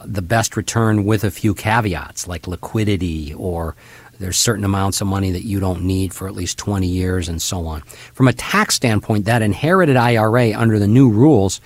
the 0.03 0.23
best 0.23 0.57
return 0.57 1.05
with 1.05 1.23
a 1.23 1.29
few 1.29 1.53
caveats 1.53 2.27
like 2.27 2.47
liquidity 2.47 3.35
or 3.35 3.75
there's 4.17 4.39
certain 4.39 4.65
amounts 4.65 5.01
of 5.01 5.07
money 5.07 5.29
that 5.29 5.45
you 5.45 5.59
don't 5.59 5.83
need 5.83 6.15
for 6.15 6.27
at 6.27 6.33
least 6.33 6.57
20 6.57 6.87
years 6.87 7.29
and 7.29 7.39
so 7.39 7.67
on. 7.67 7.81
From 8.13 8.27
a 8.27 8.33
tax 8.33 8.73
standpoint, 8.73 9.25
that 9.25 9.43
inherited 9.43 9.97
IRA 9.97 10.51
under 10.53 10.79
the 10.79 10.87
new 10.87 11.11
rules 11.11 11.61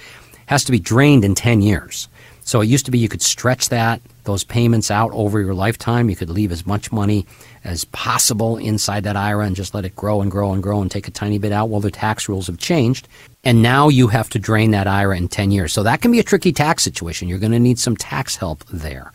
has 0.48 0.66
to 0.66 0.74
be 0.74 0.80
drained 0.80 1.24
in 1.24 1.34
10 1.34 1.62
years. 1.62 2.10
So 2.44 2.60
it 2.60 2.68
used 2.68 2.84
to 2.86 2.92
be 2.92 3.00
you 3.00 3.08
could 3.08 3.22
stretch 3.22 3.70
that 3.70 4.02
those 4.26 4.44
payments 4.44 4.92
out 4.92 5.12
over 5.14 5.40
your 5.40 5.54
lifetime. 5.54 6.10
You 6.10 6.16
could 6.16 6.30
leave 6.30 6.52
as 6.52 6.66
much 6.66 6.92
money 6.92 7.26
as 7.64 7.86
possible 7.86 8.58
inside 8.58 9.04
that 9.06 9.16
IRA 9.16 9.46
and 9.46 9.56
just 9.56 9.74
let 9.74 9.86
it 9.86 9.96
grow 9.96 10.22
and 10.22 10.30
grow 10.30 10.52
and 10.52 10.62
grow 10.62 10.82
and 10.82 10.92
take 10.92 11.08
a 11.08 11.12
tiny 11.12 11.38
bit 11.38 11.52
out. 11.52 11.70
Well, 11.70 11.80
the 11.80 11.90
tax 11.90 12.28
rules 12.28 12.48
have 12.48 12.58
changed. 12.58 13.08
And 13.46 13.62
now 13.62 13.90
you 13.90 14.08
have 14.08 14.30
to 14.32 14.40
drain 14.40 14.72
that 14.72 14.88
IRA 14.88 15.16
in 15.16 15.28
10 15.28 15.52
years. 15.52 15.72
So 15.72 15.84
that 15.84 16.02
can 16.02 16.12
be 16.12 16.20
a 16.20 16.24
tricky 16.24 16.52
tax 16.52 16.84
situation. 16.84 17.28
You're 17.28 17.40
going 17.40 17.52
to 17.52 17.60
need 17.60 17.78
some 17.78 17.96
tax 17.96 18.38
help 18.38 18.66
there. 18.66 19.14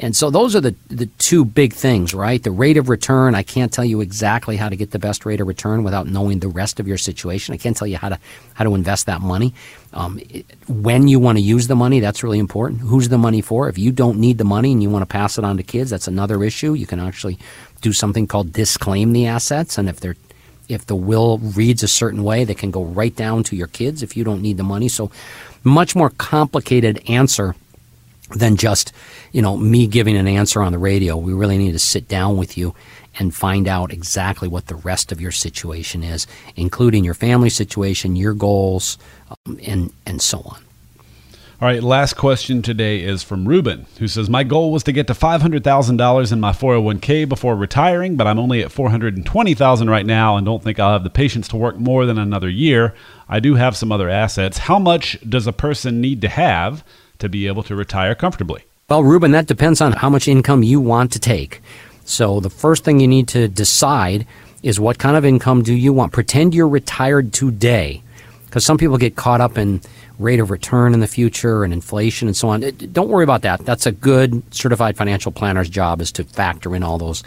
And 0.00 0.14
so 0.14 0.30
those 0.30 0.54
are 0.54 0.60
the, 0.60 0.76
the 0.88 1.06
two 1.06 1.44
big 1.44 1.72
things, 1.72 2.14
right? 2.14 2.40
The 2.40 2.52
rate 2.52 2.76
of 2.76 2.88
return, 2.88 3.34
I 3.34 3.42
can't 3.42 3.72
tell 3.72 3.84
you 3.84 4.00
exactly 4.00 4.56
how 4.56 4.68
to 4.68 4.76
get 4.76 4.92
the 4.92 4.98
best 4.98 5.26
rate 5.26 5.40
of 5.40 5.48
return 5.48 5.82
without 5.82 6.06
knowing 6.06 6.38
the 6.38 6.48
rest 6.48 6.78
of 6.78 6.86
your 6.86 6.98
situation. 6.98 7.52
I 7.52 7.56
can't 7.56 7.76
tell 7.76 7.88
you 7.88 7.96
how 7.96 8.10
to 8.10 8.18
how 8.54 8.64
to 8.64 8.76
invest 8.76 9.06
that 9.06 9.20
money. 9.20 9.54
Um, 9.92 10.20
when 10.68 11.08
you 11.08 11.18
want 11.18 11.38
to 11.38 11.42
use 11.42 11.66
the 11.66 11.74
money, 11.74 11.98
that's 11.98 12.22
really 12.22 12.38
important. 12.38 12.82
Who's 12.82 13.08
the 13.08 13.18
money 13.18 13.40
for? 13.40 13.68
If 13.68 13.76
you 13.76 13.90
don't 13.90 14.20
need 14.20 14.38
the 14.38 14.44
money 14.44 14.70
and 14.70 14.82
you 14.82 14.90
want 14.90 15.02
to 15.02 15.06
pass 15.06 15.36
it 15.36 15.44
on 15.44 15.56
to 15.56 15.64
kids, 15.64 15.90
that's 15.90 16.06
another 16.06 16.44
issue. 16.44 16.74
You 16.74 16.86
can 16.86 17.00
actually 17.00 17.38
do 17.80 17.92
something 17.92 18.28
called 18.28 18.52
disclaim 18.52 19.12
the 19.12 19.26
assets, 19.26 19.78
and 19.78 19.88
if 19.88 19.98
they're 19.98 20.16
if 20.68 20.86
the 20.86 20.96
will 20.96 21.38
reads 21.38 21.82
a 21.82 21.88
certain 21.88 22.22
way, 22.22 22.44
they 22.44 22.54
can 22.54 22.70
go 22.70 22.84
right 22.84 23.14
down 23.14 23.42
to 23.44 23.56
your 23.56 23.66
kids 23.66 24.02
if 24.02 24.16
you 24.16 24.24
don't 24.24 24.42
need 24.42 24.56
the 24.56 24.62
money. 24.62 24.88
So, 24.88 25.10
much 25.64 25.96
more 25.96 26.10
complicated 26.10 27.02
answer 27.08 27.54
than 28.30 28.56
just, 28.56 28.92
you 29.32 29.42
know, 29.42 29.56
me 29.56 29.86
giving 29.86 30.16
an 30.16 30.28
answer 30.28 30.62
on 30.62 30.72
the 30.72 30.78
radio. 30.78 31.16
We 31.16 31.32
really 31.32 31.58
need 31.58 31.72
to 31.72 31.78
sit 31.78 32.08
down 32.08 32.36
with 32.36 32.58
you 32.58 32.74
and 33.18 33.34
find 33.34 33.66
out 33.66 33.92
exactly 33.92 34.48
what 34.48 34.66
the 34.66 34.76
rest 34.76 35.10
of 35.10 35.20
your 35.20 35.32
situation 35.32 36.04
is, 36.04 36.26
including 36.54 37.04
your 37.04 37.14
family 37.14 37.50
situation, 37.50 38.16
your 38.16 38.34
goals, 38.34 38.98
um, 39.46 39.58
and 39.66 39.92
and 40.06 40.22
so 40.22 40.40
on. 40.40 40.67
All 41.60 41.66
right, 41.66 41.82
last 41.82 42.14
question 42.14 42.62
today 42.62 43.02
is 43.02 43.24
from 43.24 43.48
Ruben, 43.48 43.86
who 43.98 44.06
says, 44.06 44.30
My 44.30 44.44
goal 44.44 44.70
was 44.70 44.84
to 44.84 44.92
get 44.92 45.08
to 45.08 45.12
$500,000 45.12 46.32
in 46.32 46.38
my 46.38 46.52
401k 46.52 47.28
before 47.28 47.56
retiring, 47.56 48.14
but 48.14 48.28
I'm 48.28 48.38
only 48.38 48.62
at 48.62 48.70
$420,000 48.70 49.90
right 49.90 50.06
now 50.06 50.36
and 50.36 50.46
don't 50.46 50.62
think 50.62 50.78
I'll 50.78 50.92
have 50.92 51.02
the 51.02 51.10
patience 51.10 51.48
to 51.48 51.56
work 51.56 51.76
more 51.76 52.06
than 52.06 52.16
another 52.16 52.48
year. 52.48 52.94
I 53.28 53.40
do 53.40 53.56
have 53.56 53.76
some 53.76 53.90
other 53.90 54.08
assets. 54.08 54.58
How 54.58 54.78
much 54.78 55.18
does 55.28 55.48
a 55.48 55.52
person 55.52 56.00
need 56.00 56.20
to 56.20 56.28
have 56.28 56.84
to 57.18 57.28
be 57.28 57.48
able 57.48 57.64
to 57.64 57.74
retire 57.74 58.14
comfortably? 58.14 58.62
Well, 58.88 59.02
Ruben, 59.02 59.32
that 59.32 59.48
depends 59.48 59.80
on 59.80 59.94
how 59.94 60.08
much 60.08 60.28
income 60.28 60.62
you 60.62 60.78
want 60.80 61.10
to 61.14 61.18
take. 61.18 61.60
So 62.04 62.38
the 62.38 62.50
first 62.50 62.84
thing 62.84 63.00
you 63.00 63.08
need 63.08 63.26
to 63.28 63.48
decide 63.48 64.28
is 64.62 64.78
what 64.78 64.98
kind 64.98 65.16
of 65.16 65.24
income 65.24 65.64
do 65.64 65.74
you 65.74 65.92
want? 65.92 66.12
Pretend 66.12 66.54
you're 66.54 66.68
retired 66.68 67.32
today. 67.32 68.04
Because 68.48 68.64
some 68.64 68.78
people 68.78 68.98
get 68.98 69.14
caught 69.16 69.40
up 69.40 69.56
in 69.56 69.80
rate 70.18 70.40
of 70.40 70.50
return 70.50 70.94
in 70.94 71.00
the 71.00 71.06
future 71.06 71.64
and 71.64 71.72
inflation 71.72 72.28
and 72.28 72.36
so 72.36 72.48
on. 72.48 72.60
Don't 72.60 73.08
worry 73.08 73.24
about 73.24 73.42
that. 73.42 73.64
That's 73.64 73.86
a 73.86 73.92
good 73.92 74.42
certified 74.52 74.96
financial 74.96 75.30
planner's 75.30 75.68
job 75.68 76.00
is 76.00 76.10
to 76.12 76.24
factor 76.24 76.74
in 76.74 76.82
all 76.82 76.98
those 76.98 77.22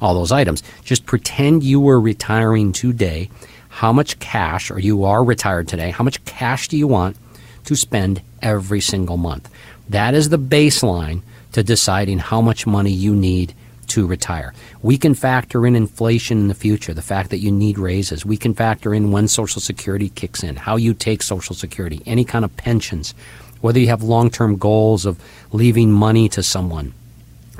all 0.00 0.14
those 0.14 0.32
items. 0.32 0.62
Just 0.84 1.06
pretend 1.06 1.62
you 1.62 1.80
were 1.80 2.00
retiring 2.00 2.72
today. 2.72 3.30
How 3.68 3.92
much 3.92 4.18
cash, 4.18 4.70
or 4.70 4.78
you 4.78 5.04
are 5.04 5.24
retired 5.24 5.66
today, 5.66 5.90
how 5.90 6.04
much 6.04 6.24
cash 6.24 6.68
do 6.68 6.76
you 6.76 6.86
want 6.86 7.16
to 7.64 7.76
spend 7.76 8.22
every 8.42 8.80
single 8.80 9.16
month. 9.16 9.50
That 9.88 10.14
is 10.14 10.28
the 10.28 10.38
baseline 10.38 11.22
to 11.52 11.62
deciding 11.62 12.18
how 12.18 12.40
much 12.40 12.66
money 12.66 12.90
you 12.90 13.14
need 13.14 13.54
to 13.94 14.08
retire. 14.08 14.52
We 14.82 14.98
can 14.98 15.14
factor 15.14 15.64
in 15.64 15.76
inflation 15.76 16.38
in 16.38 16.48
the 16.48 16.54
future, 16.54 16.92
the 16.92 17.00
fact 17.00 17.30
that 17.30 17.38
you 17.38 17.52
need 17.52 17.78
raises. 17.78 18.26
We 18.26 18.36
can 18.36 18.52
factor 18.52 18.92
in 18.92 19.12
when 19.12 19.28
Social 19.28 19.60
Security 19.60 20.08
kicks 20.08 20.42
in, 20.42 20.56
how 20.56 20.74
you 20.74 20.94
take 20.94 21.22
Social 21.22 21.54
Security, 21.54 22.02
any 22.04 22.24
kind 22.24 22.44
of 22.44 22.56
pensions, 22.56 23.14
whether 23.60 23.78
you 23.78 23.86
have 23.86 24.02
long 24.02 24.30
term 24.30 24.56
goals 24.56 25.06
of 25.06 25.20
leaving 25.52 25.92
money 25.92 26.28
to 26.30 26.42
someone. 26.42 26.92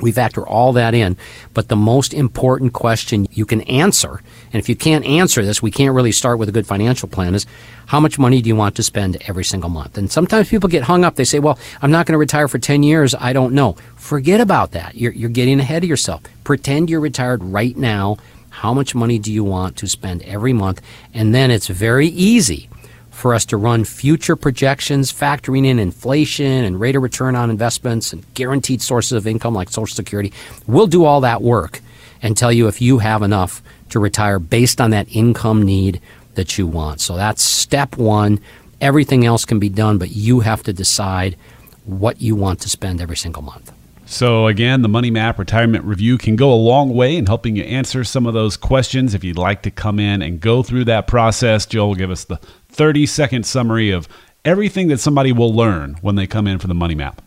We 0.01 0.11
factor 0.11 0.45
all 0.45 0.73
that 0.73 0.93
in. 0.93 1.15
But 1.53 1.69
the 1.69 1.75
most 1.75 2.13
important 2.13 2.73
question 2.73 3.27
you 3.31 3.45
can 3.45 3.61
answer, 3.61 4.21
and 4.51 4.59
if 4.59 4.67
you 4.67 4.75
can't 4.75 5.05
answer 5.05 5.43
this, 5.43 5.61
we 5.61 5.71
can't 5.71 5.95
really 5.95 6.11
start 6.11 6.37
with 6.37 6.49
a 6.49 6.51
good 6.51 6.67
financial 6.67 7.07
plan, 7.07 7.33
is 7.33 7.45
how 7.87 7.99
much 7.99 8.19
money 8.19 8.41
do 8.41 8.49
you 8.49 8.55
want 8.55 8.75
to 8.75 8.83
spend 8.83 9.17
every 9.27 9.43
single 9.43 9.69
month? 9.69 9.97
And 9.97 10.11
sometimes 10.11 10.49
people 10.49 10.69
get 10.69 10.83
hung 10.83 11.05
up. 11.05 11.15
They 11.15 11.23
say, 11.23 11.39
well, 11.39 11.57
I'm 11.81 11.91
not 11.91 12.05
going 12.05 12.13
to 12.13 12.19
retire 12.19 12.47
for 12.47 12.59
10 12.59 12.83
years. 12.83 13.15
I 13.15 13.31
don't 13.31 13.53
know. 13.53 13.77
Forget 13.95 14.41
about 14.41 14.71
that. 14.71 14.95
You're, 14.95 15.13
you're 15.13 15.29
getting 15.29 15.59
ahead 15.59 15.83
of 15.83 15.89
yourself. 15.89 16.23
Pretend 16.43 16.89
you're 16.89 16.99
retired 16.99 17.43
right 17.43 17.77
now. 17.77 18.17
How 18.49 18.73
much 18.73 18.95
money 18.95 19.19
do 19.19 19.31
you 19.31 19.43
want 19.43 19.75
to 19.77 19.87
spend 19.87 20.23
every 20.23 20.53
month? 20.53 20.81
And 21.13 21.35
then 21.35 21.51
it's 21.51 21.67
very 21.67 22.07
easy 22.07 22.69
for 23.15 23.33
us 23.33 23.45
to 23.45 23.55
run 23.55 23.85
future 23.85 24.35
projections, 24.35 25.11
factoring 25.11 25.65
in 25.65 25.79
inflation 25.79 26.65
and 26.65 26.79
rate 26.79 26.97
of 26.97 27.01
return 27.01 27.33
on 27.33 27.49
investments 27.49 28.11
and 28.11 28.25
guaranteed 28.33 28.81
sources 28.81 29.13
of 29.13 29.25
income 29.25 29.53
like 29.53 29.69
Social 29.69 29.95
Security. 29.95 30.33
We'll 30.67 30.85
do 30.85 31.05
all 31.05 31.21
that 31.21 31.41
work 31.41 31.79
and 32.21 32.35
tell 32.35 32.51
you 32.51 32.67
if 32.67 32.81
you 32.81 32.99
have 32.99 33.21
enough 33.21 33.63
to 33.89 33.99
retire 33.99 34.37
based 34.37 34.81
on 34.81 34.89
that 34.89 35.07
income 35.15 35.63
need 35.63 36.01
that 36.33 36.57
you 36.57 36.67
want. 36.67 36.99
So 36.99 37.15
that's 37.15 37.41
step 37.41 37.95
one. 37.95 38.41
Everything 38.81 39.25
else 39.25 39.45
can 39.45 39.59
be 39.59 39.69
done, 39.69 39.97
but 39.97 40.11
you 40.11 40.41
have 40.41 40.61
to 40.63 40.73
decide 40.73 41.37
what 41.85 42.21
you 42.21 42.35
want 42.35 42.59
to 42.61 42.69
spend 42.69 42.99
every 42.99 43.15
single 43.15 43.43
month. 43.43 43.71
So, 44.07 44.45
again, 44.45 44.83
the 44.83 44.87
Money 44.87 45.09
Map 45.09 45.39
Retirement 45.39 45.83
Review 45.83 46.19
can 46.19 46.35
go 46.35 46.53
a 46.53 46.55
long 46.55 46.93
way 46.93 47.15
in 47.15 47.25
helping 47.25 47.55
you 47.55 47.63
answer 47.63 48.03
some 48.03 48.27
of 48.27 48.35
those 48.35 48.55
questions. 48.55 49.15
If 49.15 49.23
you'd 49.23 49.37
like 49.37 49.63
to 49.63 49.71
come 49.71 49.99
in 49.99 50.21
and 50.21 50.39
go 50.39 50.61
through 50.61 50.85
that 50.85 51.07
process, 51.07 51.65
Joel 51.65 51.87
will 51.87 51.95
give 51.95 52.11
us 52.11 52.25
the 52.25 52.39
30 52.75 53.05
second 53.05 53.45
summary 53.45 53.89
of 53.89 54.07
everything 54.43 54.89
that 54.89 54.99
somebody 54.99 55.31
will 55.31 55.53
learn 55.53 55.95
when 56.01 56.15
they 56.15 56.27
come 56.27 56.45
in 56.45 56.59
for 56.59 56.67
the 56.67 56.73
Money 56.73 56.93
Map. 56.93 57.21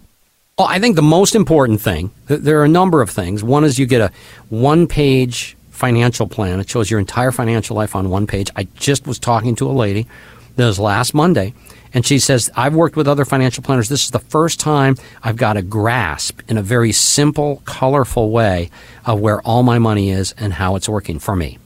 Well, 0.58 0.68
I 0.68 0.78
think 0.78 0.96
the 0.96 1.02
most 1.02 1.34
important 1.34 1.80
thing, 1.80 2.10
there 2.26 2.60
are 2.60 2.64
a 2.64 2.68
number 2.68 3.00
of 3.00 3.10
things. 3.10 3.42
One 3.42 3.64
is 3.64 3.78
you 3.78 3.86
get 3.86 4.00
a 4.00 4.12
one 4.50 4.86
page 4.86 5.56
financial 5.70 6.26
plan. 6.26 6.60
It 6.60 6.68
shows 6.68 6.90
your 6.90 7.00
entire 7.00 7.32
financial 7.32 7.76
life 7.76 7.96
on 7.96 8.10
one 8.10 8.26
page. 8.26 8.50
I 8.56 8.64
just 8.74 9.06
was 9.06 9.18
talking 9.18 9.54
to 9.56 9.70
a 9.70 9.72
lady 9.72 10.06
that 10.56 10.66
was 10.66 10.78
last 10.78 11.14
Monday 11.14 11.54
and 11.94 12.04
she 12.04 12.18
says, 12.18 12.50
I've 12.54 12.74
worked 12.74 12.96
with 12.96 13.08
other 13.08 13.24
financial 13.24 13.62
planners. 13.62 13.88
This 13.88 14.04
is 14.04 14.10
the 14.10 14.18
first 14.18 14.60
time 14.60 14.96
I've 15.22 15.36
got 15.36 15.56
a 15.56 15.62
grasp 15.62 16.40
in 16.48 16.58
a 16.58 16.62
very 16.62 16.92
simple, 16.92 17.62
colorful 17.64 18.30
way 18.30 18.70
of 19.06 19.20
where 19.20 19.40
all 19.42 19.62
my 19.62 19.78
money 19.78 20.10
is 20.10 20.34
and 20.36 20.52
how 20.52 20.76
it's 20.76 20.88
working 20.88 21.18
for 21.18 21.34
me. 21.34 21.58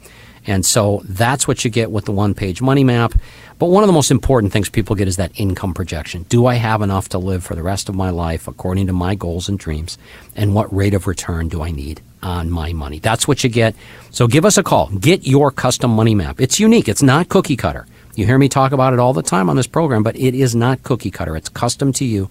And 0.47 0.67
so 0.67 1.03
that's 1.05 1.47
what 1.47 1.65
you 1.65 1.71
get 1.71 1.91
with 1.91 2.05
the 2.05 2.13
one 2.13 2.35
page 2.35 2.61
money 2.61 2.85
map. 2.85 3.15
But 3.59 3.67
one 3.67 3.85
of 3.85 3.87
the 3.87 3.93
most 3.93 4.11
important 4.11 4.53
things 4.53 4.69
people 4.69 4.97
get 4.97 5.07
is 5.07 5.17
that 5.17 5.39
income 5.39 5.73
projection. 5.73 6.25
Do 6.25 6.47
I 6.47 6.55
have 6.55 6.83
enough 6.83 7.11
to 7.11 7.19
live 7.19 7.45
for 7.45 7.55
the 7.55 7.63
rest 7.63 7.89
of 7.89 7.95
my 7.95 8.11
life 8.11 8.49
according 8.49 8.89
to 8.89 8.93
my 8.93 9.15
goals 9.15 9.49
and 9.49 9.59
dreams? 9.59 9.99
And 10.35 10.55
what 10.55 10.75
rate 10.75 10.95
of 10.95 11.07
return 11.07 11.49
do 11.49 11.63
I 11.63 11.71
need 11.71 12.01
on 12.23 12.51
my 12.51 12.73
money? 12.73 12.99
That's 12.99 13.29
what 13.29 13.45
you 13.45 13.51
get. 13.51 13.77
So 14.11 14.27
give 14.27 14.45
us 14.45 14.59
a 14.59 14.65
call. 14.65 14.89
Get 14.89 15.27
your 15.27 15.53
custom 15.53 15.93
money 15.93 16.15
map. 16.15 16.41
It's 16.41 16.59
unique. 16.59 16.89
It's 16.89 17.03
not 17.05 17.29
cookie 17.29 17.57
cutter. 17.57 17.87
You 18.17 18.27
hear 18.27 18.37
me 18.39 18.49
talk 18.49 18.73
about 18.73 18.93
it 18.93 18.99
all 18.99 19.13
the 19.15 19.23
time 19.23 19.49
on 19.49 19.57
this 19.57 19.67
program, 19.69 20.03
but 20.03 20.17
it 20.17 20.35
is 20.35 20.55
not 20.57 20.83
cookie 20.83 21.11
cutter. 21.11 21.37
It's 21.37 21.49
custom 21.49 21.93
to 21.95 22.05
you. 22.05 22.29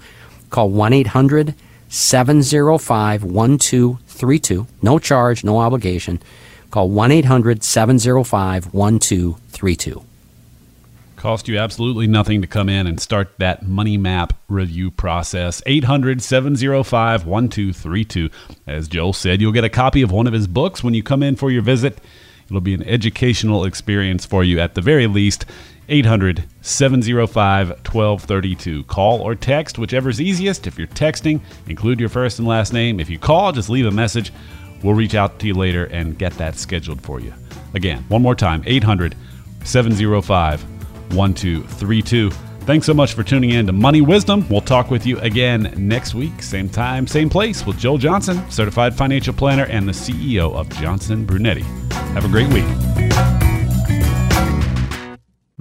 Call 0.50 0.70
1 0.70 0.92
800 0.92 1.56
705 1.88 3.24
1232. 3.24 4.68
No 4.82 5.00
charge, 5.00 5.44
no 5.44 5.60
obligation. 5.60 6.22
Call 6.72 6.90
1 6.90 7.12
800 7.12 7.64
705 7.64 8.74
1232. 8.74 10.04
Cost 11.18 11.48
you 11.48 11.60
absolutely 11.60 12.08
nothing 12.08 12.42
to 12.42 12.48
come 12.48 12.70
in 12.70 12.88
and 12.88 13.00
start 13.00 13.38
that 13.38 13.68
money 13.68 13.98
map 13.98 14.34
review 14.48 14.90
process. 14.90 15.62
800 15.66 16.22
705 16.22 17.26
1232. 17.28 18.30
As 18.66 18.88
Joel 18.88 19.14
said, 19.14 19.42
you'll 19.42 19.52
get 19.52 19.66
a 19.66 19.70
copy 19.70 20.02
of 20.02 20.12
one 20.12 20.26
of 20.28 20.34
his 20.34 20.48
books 20.48 20.84
when 20.84 20.94
you 20.94 21.04
come 21.04 21.22
in 21.22 21.36
for 21.36 21.52
your 21.52 21.62
visit. 21.62 22.00
It'll 22.46 22.62
be 22.62 22.74
an 22.74 22.84
educational 22.84 23.66
experience 23.66 24.26
for 24.26 24.44
you 24.44 24.60
at 24.60 24.74
the 24.74 24.82
very 24.82 25.08
least. 25.08 25.46
800 25.90 26.46
705 26.62 27.70
1232. 27.70 28.86
Call 28.86 29.20
or 29.22 29.36
text, 29.36 29.78
whichever's 29.78 30.22
easiest. 30.22 30.66
If 30.66 30.78
you're 30.78 30.88
texting, 30.88 31.42
include 31.68 32.00
your 32.00 32.10
first 32.10 32.40
and 32.40 32.48
last 32.48 32.72
name. 32.72 33.00
If 33.00 33.10
you 33.10 33.20
call, 33.20 33.52
just 33.52 33.70
leave 33.70 33.86
a 33.86 33.92
message. 33.92 34.32
We'll 34.84 34.96
reach 34.96 35.16
out 35.16 35.40
to 35.40 35.48
you 35.48 35.54
later 35.54 35.86
and 35.86 36.18
get 36.18 36.34
that 36.34 36.56
scheduled 36.56 37.02
for 37.02 37.20
you. 37.20 37.34
Again, 37.74 38.04
one 38.08 38.22
more 38.22 38.36
time 38.36 38.64
800 38.66 39.16
705 39.64 40.64
1232. 41.16 42.32
Thanks 42.62 42.86
so 42.86 42.94
much 42.94 43.14
for 43.14 43.24
tuning 43.24 43.50
in 43.50 43.66
to 43.66 43.74
Money 43.74 44.02
Wisdom. 44.02 44.48
We'll 44.48 44.62
talk 44.62 44.92
with 44.92 45.06
you 45.06 45.20
again 45.20 45.74
next 45.76 46.14
week, 46.14 46.44
same 46.44 46.70
time, 46.70 47.08
same 47.08 47.30
place, 47.30 47.66
with 47.66 47.80
Joel 47.80 47.98
Johnson, 47.98 48.50
certified 48.52 48.96
financial 48.96 49.34
planner 49.34 49.66
and 49.66 49.88
the 49.88 49.94
CEO 49.94 50.54
of 50.54 50.70
Johnson 50.80 51.26
Brunetti. 51.26 51.64
Have 52.14 52.24
a 52.24 52.30
great 52.30 52.48
week. 52.54 53.51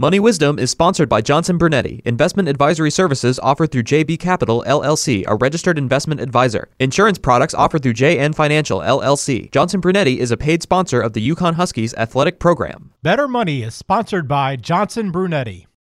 Money 0.01 0.19
Wisdom 0.19 0.59
is 0.59 0.71
sponsored 0.71 1.11
by 1.11 1.21
Johnson 1.21 1.59
Brunetti, 1.59 2.01
investment 2.07 2.49
advisory 2.49 2.91
services 2.91 3.39
offered 3.41 3.71
through 3.71 3.83
JB 3.83 4.19
Capital 4.19 4.65
LLC, 4.67 5.25
a 5.27 5.35
registered 5.35 5.77
investment 5.77 6.23
advisor. 6.23 6.71
Insurance 6.79 7.19
products 7.19 7.53
offered 7.53 7.83
through 7.83 7.93
JN 7.93 8.35
Financial 8.35 8.79
LLC. 8.81 9.51
Johnson 9.51 9.79
Brunetti 9.79 10.19
is 10.19 10.31
a 10.31 10.39
paid 10.39 10.63
sponsor 10.63 11.03
of 11.03 11.13
the 11.13 11.29
UConn 11.29 11.53
Huskies 11.53 11.93
athletic 11.97 12.39
program. 12.39 12.95
Better 13.03 13.29
Money 13.29 13.63
is 13.63 13.75
sponsored 13.75 14.27
by 14.27 14.57
Johnson 14.57 15.11
Brunetti. 15.11 15.67